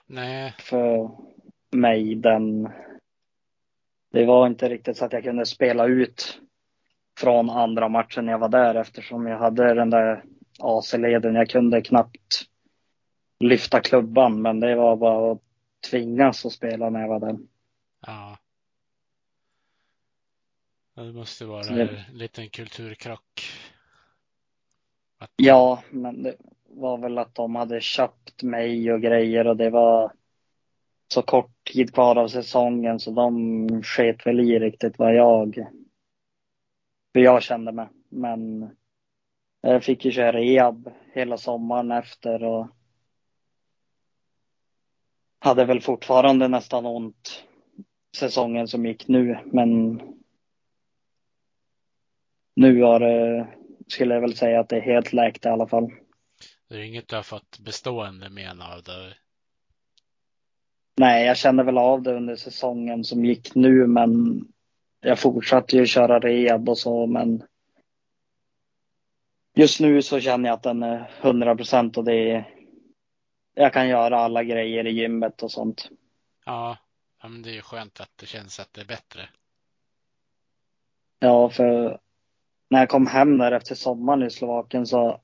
[0.06, 0.54] Nej.
[0.58, 1.10] För
[1.70, 2.68] mig den.
[4.12, 6.40] Det var inte riktigt så att jag kunde spela ut
[7.18, 10.24] från andra matchen jag var där eftersom jag hade den där
[10.58, 11.34] AC-leden.
[11.34, 12.44] Jag kunde knappt
[13.40, 15.42] lyfta klubban men det var bara att
[15.90, 17.38] tvingas att spela när jag var där.
[18.06, 18.38] Ja.
[20.96, 21.82] Det måste vara det...
[21.82, 23.42] en liten kulturkrock.
[25.18, 25.30] Att...
[25.36, 26.36] Ja, men det
[26.68, 30.12] var väl att de hade köpt mig och grejer och det var
[31.08, 35.66] så kort tid kvar av säsongen så de sket väl i riktigt vad jag
[37.14, 37.88] hur jag kände mig.
[38.08, 38.70] Men
[39.60, 42.68] jag fick ju köra rehab hela sommaren efter och
[45.38, 47.44] hade väl fortfarande nästan ont
[48.16, 50.00] säsongen som gick nu, men
[52.56, 53.46] nu har det,
[53.88, 55.92] skulle jag väl säga att det är helt läkt i alla fall.
[56.68, 59.14] Det är inget du har fått bestående men av det?
[60.96, 64.40] Nej, jag kände väl av det under säsongen som gick nu, men
[65.00, 67.42] jag fortsatte ju köra rehab och så, men
[69.54, 72.54] just nu så känner jag att den är 100 procent och det är,
[73.54, 75.90] jag kan göra alla grejer i gymmet och sånt.
[76.44, 76.76] Ja,
[77.22, 79.28] men det är ju skönt att det känns att det är bättre.
[81.18, 81.98] Ja, för
[82.68, 85.20] när jag kom hem där efter sommaren i Slovakien så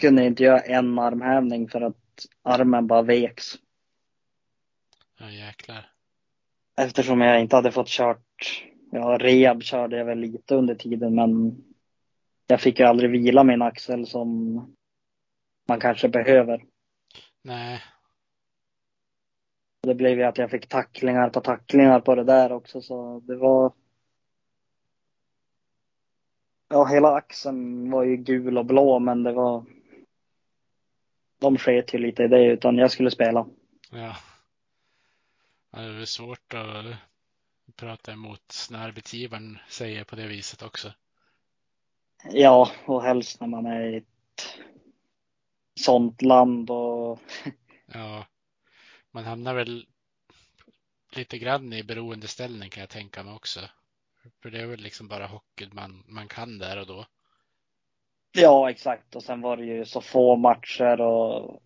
[0.00, 1.96] kunde jag inte göra en armhävning för att
[2.42, 3.44] armen bara veks.
[5.18, 5.90] Ja, jäklar.
[6.76, 11.62] Eftersom jag inte hade fått kört ja, rehab körde jag väl lite under tiden men
[12.46, 14.54] jag fick ju aldrig vila min axel som
[15.68, 16.64] man kanske behöver.
[17.42, 17.82] Nej.
[19.82, 23.36] Det blev ju att jag fick tacklingar på tacklingar på det där också så det
[23.36, 23.72] var
[26.68, 29.64] Ja, hela axeln var ju gul och blå men det var
[31.40, 33.46] De sket ju lite i det utan jag skulle spela.
[33.90, 34.16] Ja.
[35.70, 36.96] Det är svårt att
[37.76, 40.92] prata emot när arbetsgivaren säger på det viset också.
[42.24, 44.58] Ja, och helst när man är i ett
[45.80, 47.20] sånt land och
[47.86, 48.26] Ja,
[49.10, 49.86] man hamnar väl
[51.10, 53.60] lite grann i beroendeställning kan jag tänka mig också.
[54.42, 57.06] För det är väl liksom bara hockey man, man kan där och då.
[58.32, 59.16] Ja, exakt.
[59.16, 61.62] Och sen var det ju så få matcher och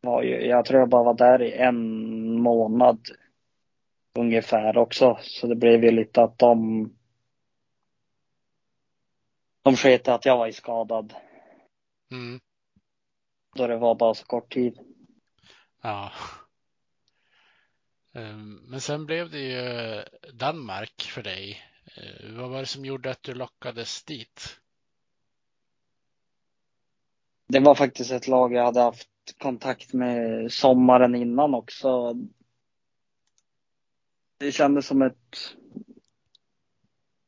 [0.00, 3.08] var ju, jag tror jag bara var där i en månad
[4.14, 5.18] ungefär också.
[5.20, 6.90] Så det blev ju lite att de
[9.62, 11.14] de sket att jag var skadad.
[12.10, 12.40] Mm.
[13.56, 14.78] Då det var bara så kort tid.
[15.82, 16.12] Ja.
[18.14, 21.62] Ehm, men sen blev det ju eh, Danmark för dig.
[21.96, 24.60] Eh, vad var det som gjorde att du lockades dit?
[27.46, 29.08] Det var faktiskt ett lag jag hade haft
[29.38, 32.14] kontakt med sommaren innan också
[34.38, 35.56] det kändes som ett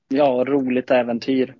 [0.08, 1.56] ja, roligt äventyr.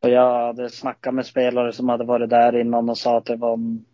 [0.00, 3.36] Och jag hade snackat med spelare som hade varit där innan och sa att det
[3.36, 3.84] var en,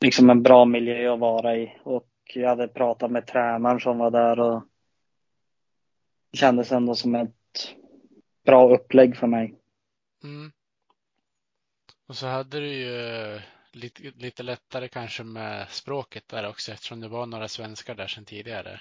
[0.00, 1.76] liksom en bra miljö att vara i.
[1.82, 4.62] Och jag hade pratat med tränaren som var där och
[6.30, 7.74] det kändes ändå som ett
[8.44, 9.54] bra upplägg för mig.
[10.24, 10.52] Mm.
[12.08, 13.40] Och så hade du ju
[13.72, 18.24] lite, lite lättare kanske med språket där också eftersom det var några svenskar där sedan
[18.24, 18.80] tidigare.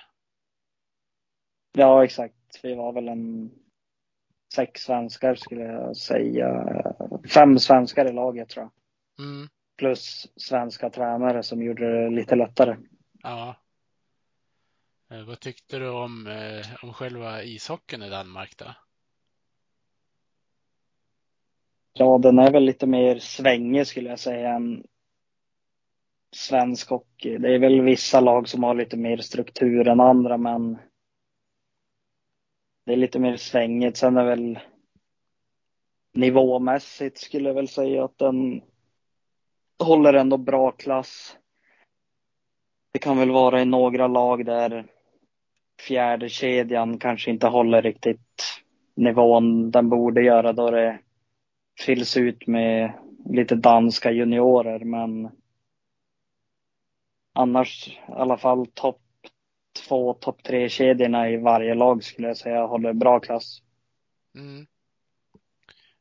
[1.72, 2.60] Ja, exakt.
[2.64, 3.52] Vi var väl en
[4.56, 6.66] sex svenskar skulle jag säga.
[7.34, 9.26] Fem svenskar i laget tror jag.
[9.26, 9.50] Mm.
[9.78, 12.78] Plus svenska tränare som gjorde det lite lättare.
[13.24, 13.55] Ja.
[15.09, 18.76] Eh, vad tyckte du om, eh, om själva ishockeyn i Danmark då?
[21.93, 24.84] Ja, den är väl lite mer svängig skulle jag säga än
[26.36, 27.38] svensk hockey.
[27.38, 30.78] Det är väl vissa lag som har lite mer struktur än andra, men
[32.86, 33.97] det är lite mer svängigt.
[33.97, 34.59] Sen är väl
[36.13, 38.61] nivåmässigt skulle jag väl säga att den
[39.80, 41.38] håller ändå bra klass.
[42.94, 44.86] Det kan väl vara i några lag där
[45.88, 48.44] fjärde kedjan kanske inte håller riktigt
[48.96, 51.00] nivån den borde göra då det
[51.86, 52.94] fylls ut med
[53.26, 55.30] lite danska juniorer men
[57.34, 59.02] annars i alla fall topp
[59.88, 63.62] två, topp tre kedjorna i varje lag skulle jag säga håller bra klass.
[64.36, 64.68] Mm.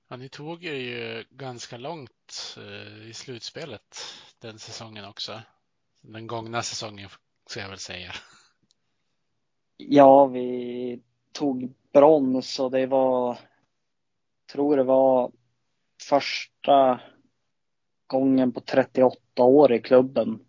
[0.08, 3.98] Ja, ni tog er ju ganska långt eh, i slutspelet
[4.40, 5.40] den säsongen också.
[6.02, 7.08] Den gångna säsongen
[7.46, 8.12] ska jag väl säga.
[9.76, 13.38] Ja, vi tog brons och det var,
[14.52, 15.32] tror det var
[16.08, 17.00] första
[18.06, 20.44] gången på 38 år i klubben.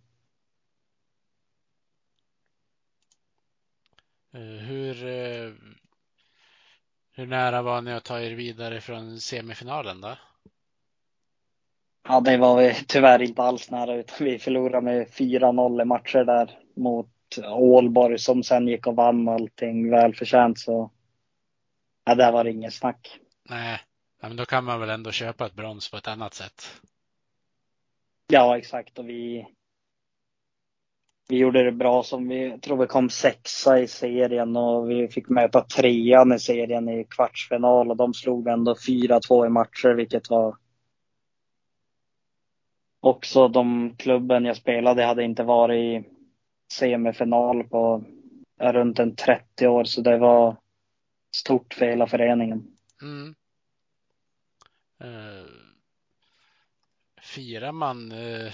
[4.32, 5.54] Eh, hur, eh,
[7.12, 10.18] hur nära var ni att ta er vidare från semifinalen då?
[12.08, 16.24] Ja, det var vi tyvärr inte alls nära utan vi förlorade med 4-0 i matcher
[16.24, 17.10] där mot
[17.48, 20.92] Ålborg som sen gick och vann allting välförtjänt så.
[22.06, 23.20] Ja, där var det inget snack.
[23.50, 23.80] Nej,
[24.22, 26.82] men då kan man väl ändå köpa ett brons på ett annat sätt.
[28.28, 29.48] Ja, exakt och vi.
[31.30, 35.30] Vi gjorde det bra som vi tror vi kom sexa i serien och vi fick
[35.30, 40.58] möta trean i serien i kvartsfinal och de slog ändå 4-2 i matcher vilket var
[43.04, 46.10] också de klubben jag spelade hade inte varit i
[46.74, 48.04] semifinal på
[48.60, 50.58] runt en 30 år så det var
[51.36, 52.78] stort för hela föreningen.
[53.02, 53.36] Mm.
[55.04, 55.50] Uh,
[57.22, 58.52] firar man uh,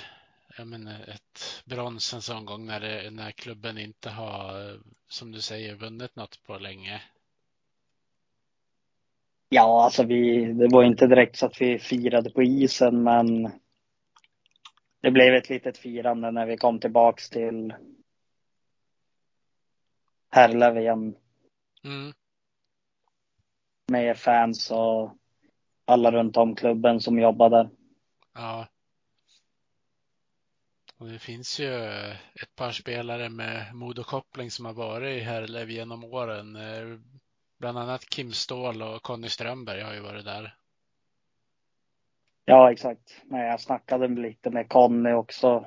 [0.57, 4.77] jag menar, ett brons en sån gång när, det, när klubben inte har,
[5.09, 7.01] som du säger, vunnit något på länge?
[9.49, 13.51] Ja, alltså vi, det var inte direkt så att vi firade på isen, men
[15.01, 17.73] det blev ett litet firande när vi kom tillbaks till
[20.31, 21.15] Herlev igen.
[21.83, 22.13] Mm.
[23.91, 25.17] Med fans och
[25.85, 27.69] alla runt om klubben som jobbar där.
[28.33, 28.67] Ja.
[30.97, 31.85] Och det finns ju
[32.41, 36.57] ett par spelare med Modokoppling som har varit i Herlev genom åren.
[37.59, 40.58] Bland annat Kim Ståhl och Conny Strömberg har ju varit där.
[42.49, 43.21] Ja, exakt.
[43.23, 45.65] Nej, jag snackade lite med Conny också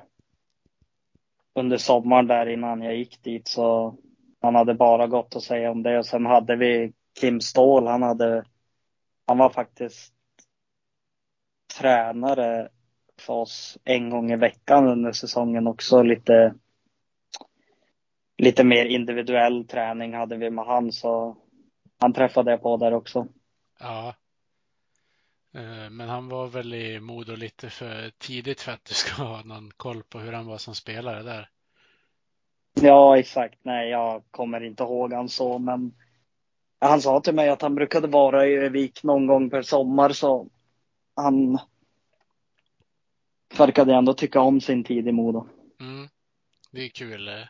[1.55, 3.97] under sommaren där innan jag gick dit så
[4.41, 7.87] han hade bara gott att säga om det och sen hade vi Kim Ståhl.
[7.87, 8.45] Han hade.
[9.27, 10.13] Han var faktiskt
[11.79, 12.69] tränare
[13.19, 16.53] för oss en gång i veckan under säsongen också lite.
[18.37, 21.37] Lite mer individuell träning hade vi med han så
[21.99, 23.27] han träffade jag på där också.
[23.79, 24.15] Ja.
[25.53, 29.43] Eh, men han var väl i Modo lite för tidigt för att du ska ha
[29.43, 31.49] någon koll på hur han var som spelare där.
[32.73, 33.59] Ja, exakt.
[33.61, 35.93] Nej, jag kommer inte ihåg han så, men
[36.79, 40.47] han sa till mig att han brukade vara i Övik någon gång per sommar, så
[41.15, 41.59] han
[43.57, 45.47] verkade ändå tycka om sin tid i Modo.
[45.79, 46.09] Mm.
[46.71, 47.27] Det är kul.
[47.27, 47.43] Eh.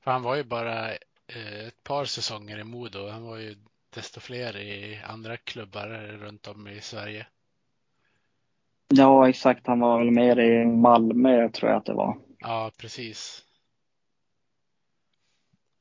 [0.00, 0.90] För han var ju bara
[1.26, 3.08] eh, ett par säsonger i Modo.
[3.08, 3.56] Han var ju
[3.96, 5.88] desto fler i andra klubbar
[6.20, 7.26] runt om i Sverige.
[8.88, 9.66] Ja, exakt.
[9.66, 12.18] Han var väl mer i Malmö tror jag att det var.
[12.38, 13.44] Ja, precis.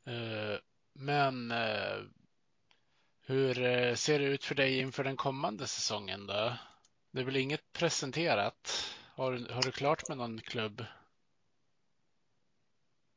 [0.05, 0.59] Eh,
[0.93, 1.53] men
[3.25, 3.53] hur
[3.95, 6.53] ser det ut för dig inför den kommande säsongen då?
[7.11, 8.95] Det är väl inget presenterat?
[9.15, 10.85] Har, har du klart med någon klubb?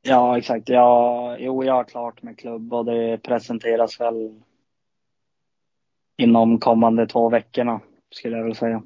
[0.02, 0.68] Ja, exakt.
[0.68, 4.42] Ja, jo, jag har klart med klubb och det presenteras väl
[6.18, 8.82] inom kommande två veckorna skulle jag väl säga.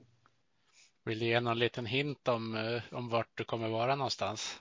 [1.05, 4.61] Vill du ge någon liten hint om, eh, om vart du kommer vara någonstans?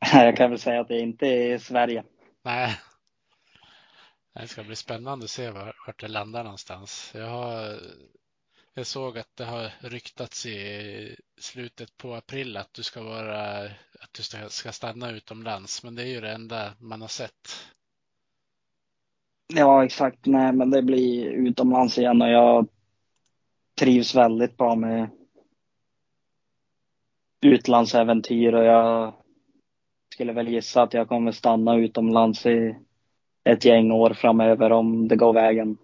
[0.12, 2.04] Jag kan väl säga att det inte är Sverige.
[2.42, 2.76] Nej.
[4.32, 7.12] Det ska bli spännande att se vart det landar någonstans.
[7.14, 7.80] Jag har
[8.74, 13.64] Jag såg att det har ryktats i slutet på april att du ska vara
[14.00, 17.70] att du ska stanna utomlands, men det är ju det enda man har sett.
[19.54, 20.26] Ja, exakt.
[20.26, 22.68] Nej, men det blir utomlands igen och jag
[23.78, 25.10] trivs väldigt bra med
[27.40, 29.14] utlandsäventyr och jag
[30.14, 32.76] skulle väl gissa att jag kommer stanna utomlands i
[33.44, 35.78] ett gäng år framöver om det går vägen.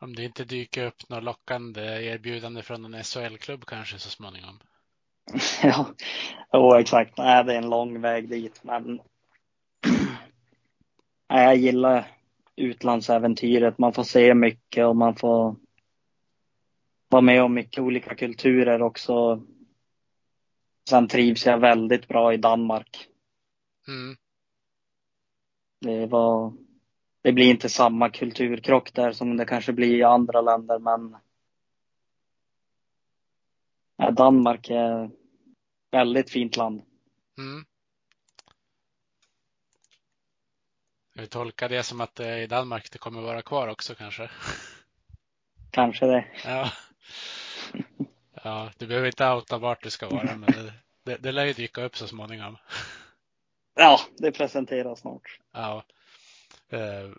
[0.00, 4.58] Om det inte dyker upp något lockande erbjudande från en SHL-klubb kanske så småningom.
[5.62, 5.86] ja,
[6.52, 7.18] jo, exakt.
[7.18, 9.00] Nej, det är en lång väg dit, men
[11.28, 12.06] jag gillar
[12.56, 13.78] utlandsäventyret.
[13.78, 15.56] Man får se mycket och man får
[17.08, 19.42] vara med om mycket olika kulturer också.
[20.88, 23.08] Sen trivs jag väldigt bra i Danmark.
[23.88, 24.16] Mm.
[25.80, 26.52] Det, var,
[27.22, 31.16] det blir inte samma kulturkrock där som det kanske blir i andra länder, men
[33.96, 35.10] ja, Danmark är ett
[35.90, 36.82] väldigt fint land.
[37.38, 37.64] Mm.
[41.18, 44.30] Vi tolkar det som att det är i Danmark det kommer vara kvar också kanske?
[45.70, 46.24] Kanske det.
[46.44, 46.70] Ja.
[48.42, 51.52] Ja, du behöver inte outa vart du ska vara, men det, det, det lär ju
[51.52, 52.56] dyka upp så småningom.
[53.74, 55.40] Ja, det presenteras snart.
[55.52, 55.84] Ja.
[56.72, 57.16] Uh,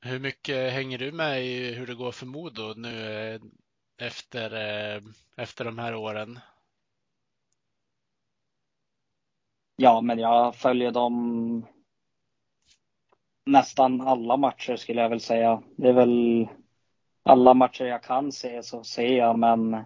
[0.00, 3.40] hur mycket hänger du med i hur det går för Modo nu eh,
[4.06, 4.52] efter,
[5.36, 6.38] efter de här åren?
[9.76, 11.66] Ja, men jag följer dem
[13.48, 15.62] nästan alla matcher skulle jag väl säga.
[15.76, 16.48] Det är väl
[17.22, 19.84] alla matcher jag kan se så ser jag, men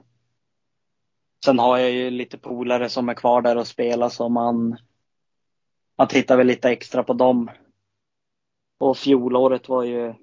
[1.44, 4.76] sen har jag ju lite polare som är kvar där och spelar så man,
[5.98, 7.50] man tittar väl lite extra på dem.
[8.78, 10.14] Och fjolåret var ju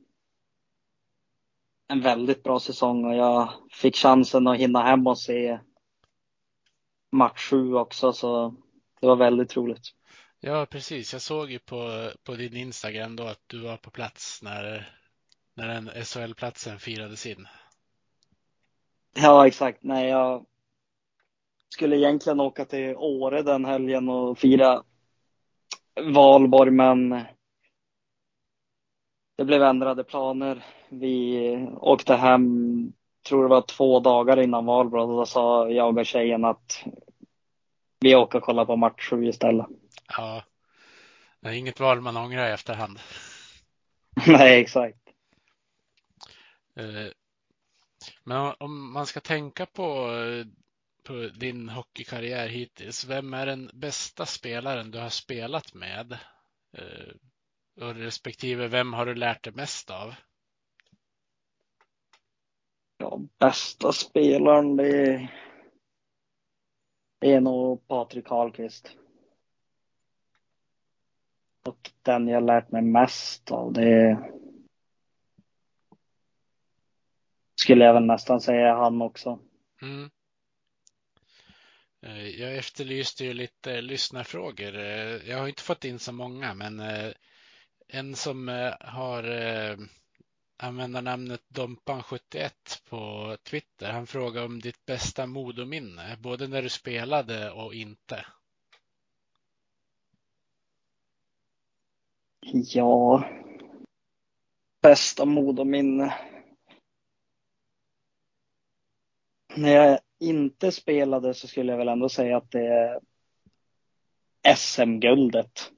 [1.88, 5.60] en väldigt bra säsong och jag fick chansen att hinna hem och se
[7.12, 8.56] match sju också så
[9.02, 9.99] det var väldigt roligt.
[10.42, 11.14] Ja, precis.
[11.14, 14.90] Jag såg ju på, på din Instagram då att du var på plats när,
[15.54, 17.48] när den SHL-platsen firades in.
[19.16, 19.84] Ja, exakt.
[19.84, 20.46] Nej, jag
[21.70, 24.84] skulle egentligen åka till Åre den helgen och fira
[26.02, 27.10] valborg, men
[29.38, 30.66] det blev ändrade planer.
[30.90, 32.94] Vi åkte hem,
[33.28, 36.84] tror det var två dagar innan valborg, och då sa jag och tjejen att
[38.00, 39.66] vi åker och kollar på match istället.
[40.18, 40.44] Ja,
[41.40, 43.00] det är inget val man ångrar i efterhand.
[44.28, 45.10] Nej, exakt.
[46.76, 47.12] Eh,
[48.24, 50.10] men om man ska tänka på,
[51.04, 56.18] på din hockeykarriär hittills, vem är den bästa spelaren du har spelat med?
[56.78, 57.14] Eh,
[57.82, 60.16] och respektive vem har du lärt dig mest av?
[62.98, 65.30] Ja, bästa spelaren det
[67.22, 68.99] är nog Patrik Karlqvist.
[71.66, 74.18] Och den jag lärt mig mest av det
[77.56, 79.40] skulle jag väl nästan säga han också.
[79.82, 80.10] Mm.
[82.02, 84.78] Eh, jag efterlyste ju lite lyssnarfrågor.
[84.78, 87.12] Eh, jag har inte fått in så många, men eh,
[87.88, 89.24] en som har
[90.58, 92.52] användarnamnet Dompan71
[92.90, 93.92] på Twitter.
[93.92, 98.26] Han frågar om ditt bästa modominne, både när du spelade och inte.
[102.42, 103.24] Ja,
[104.82, 106.14] bästa Modominne.
[109.56, 113.00] När jag inte spelade så skulle jag väl ändå säga att det är
[114.56, 115.72] SM-guldet.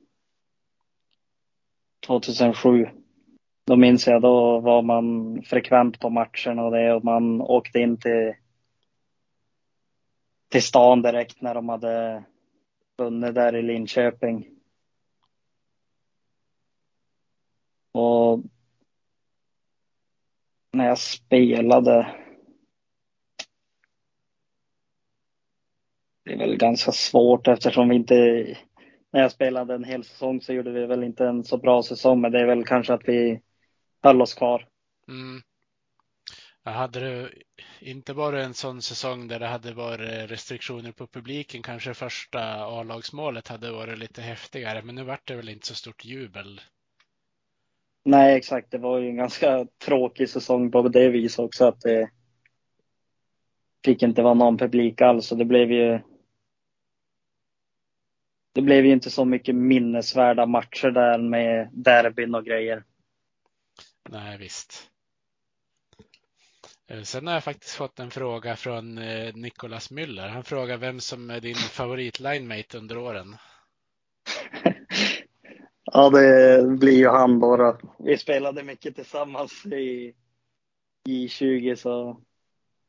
[2.08, 2.90] 2007.
[3.66, 7.98] Då minns jag, då var man frekvent på matcherna och det och man åkte in
[7.98, 8.34] till,
[10.50, 12.24] till stan direkt när de hade
[12.98, 14.61] vunnit där i Linköping.
[17.92, 18.44] Och
[20.72, 22.16] när jag spelade.
[26.24, 28.16] Det är väl ganska svårt eftersom vi inte,
[29.12, 32.22] när jag spelade en hel säsong så gjorde vi väl inte en så bra säsong,
[32.22, 33.42] men det är väl kanske att vi
[34.04, 34.68] höll oss kvar.
[35.08, 35.42] Mm.
[36.64, 37.44] Hade du
[37.80, 43.48] inte varit en sån säsong där det hade varit restriktioner på publiken, kanske första A-lagsmålet
[43.48, 46.62] hade varit lite häftigare, men nu vart det väl inte så stort jubel
[48.04, 48.72] Nej, exakt.
[48.72, 52.10] Det var ju en ganska tråkig säsong på det viset också att det
[53.86, 56.00] fick inte vara någon publik alls och det blev ju
[58.54, 62.84] det blev ju inte så mycket minnesvärda matcher där med derbyn och grejer.
[64.10, 64.92] Nej, visst.
[66.88, 70.28] Eh, sen har jag faktiskt fått en fråga från eh, Nicolas Müller.
[70.28, 73.36] Han frågar vem som är din favoritlinemate under åren
[75.94, 77.78] ja, det blir ju han bara.
[78.00, 80.14] Vi spelade mycket tillsammans i
[81.08, 82.22] J20 så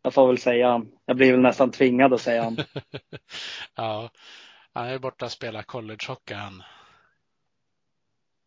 [0.03, 0.93] jag får väl säga han.
[1.05, 2.57] Jag blir väl nästan tvingad att säga han.
[3.77, 4.11] ja,
[4.73, 6.63] han är borta och spelar collegehockey han.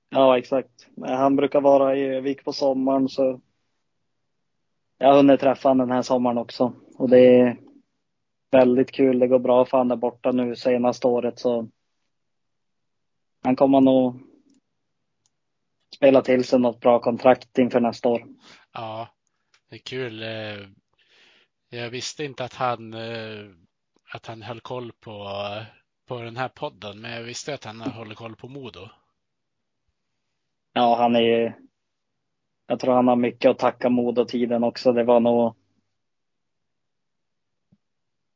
[0.09, 0.87] Ja, exakt.
[1.01, 3.41] Han brukar vara i Övik på sommaren så
[4.97, 7.57] jag har hunnit träffa honom den här sommaren också och det är
[8.51, 9.19] väldigt kul.
[9.19, 11.69] Det går bra för han där borta nu senaste året så
[13.43, 14.34] han kommer nog
[15.95, 18.25] spela till sig något bra kontrakt inför nästa år.
[18.73, 19.07] Ja,
[19.69, 20.23] det är kul.
[20.23, 20.67] Eh,
[21.69, 23.45] jag visste inte att han, eh,
[24.13, 25.29] att han höll koll på,
[26.07, 28.89] på den här podden, men jag visste att han håller koll på Modo.
[30.73, 31.51] Ja, han är ju
[32.67, 34.93] jag tror han har mycket att tacka Modo-tiden också.
[34.93, 35.55] Det var nog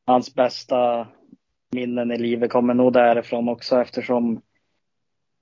[0.05, 1.07] hans bästa
[1.71, 4.41] minnen i livet kommer nog därifrån också eftersom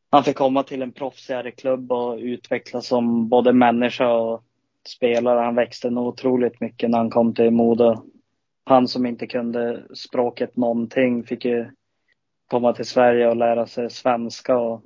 [0.09, 4.43] han fick komma till en proffsigare klubb och utvecklas som både människa och
[4.87, 5.39] spelare.
[5.39, 8.03] Han växte nog otroligt mycket när han kom till Modo.
[8.65, 11.71] Han som inte kunde språket någonting fick ju
[12.47, 14.57] komma till Sverige och lära sig svenska.
[14.57, 14.83] Och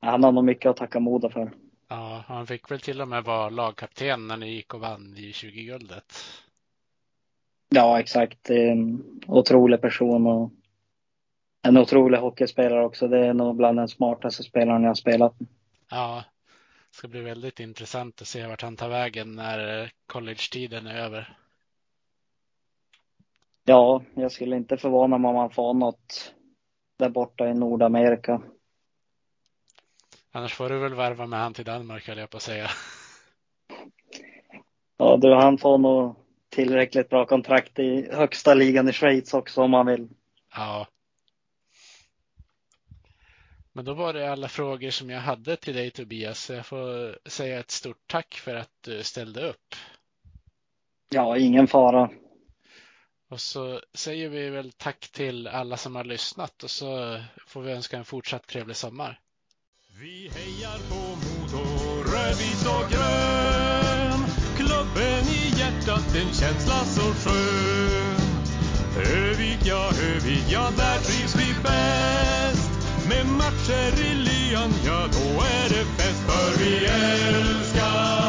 [0.00, 1.52] han har nog mycket att tacka Modo för.
[1.88, 5.32] Ja, han fick väl till och med vara lagkapten när ni gick och vann i
[5.32, 6.14] 20-guldet.
[7.68, 8.50] Ja, exakt.
[9.26, 10.50] Otrolig person och
[11.68, 13.08] en otrolig hockeyspelare också.
[13.08, 15.34] Det är nog bland den smartaste spelaren jag spelat.
[15.90, 16.24] Ja,
[16.90, 21.36] det ska bli väldigt intressant att se vart han tar vägen när college-tiden är över.
[23.64, 26.34] Ja, jag skulle inte förvåna mig om han får något
[26.98, 28.42] där borta i Nordamerika.
[30.32, 32.68] Annars får du väl värva med han till Danmark höll jag på att säga.
[34.96, 36.16] Ja du, han får nog
[36.48, 40.08] tillräckligt bra kontrakt i högsta ligan i Schweiz också om han vill.
[40.54, 40.86] Ja.
[43.76, 46.50] Men då var det alla frågor som jag hade till dig Tobias.
[46.50, 49.74] Jag får säga ett stort tack för att du ställde upp.
[51.08, 52.10] Ja, ingen fara.
[53.30, 57.72] Och så säger vi väl tack till alla som har lyssnat och så får vi
[57.72, 59.20] önska en fortsatt trevlig sommar.
[60.00, 61.64] Vi hejar på Modo,
[62.12, 64.20] rödvit och grön.
[64.56, 68.16] Klubben i hjärtat, en känsla så skön.
[69.16, 72.25] Övik, ja, Övik, ja, där trivs vi bäst.
[73.08, 76.22] Med matcher i lyan, ja, då är det fest.
[76.26, 78.25] För vi älskar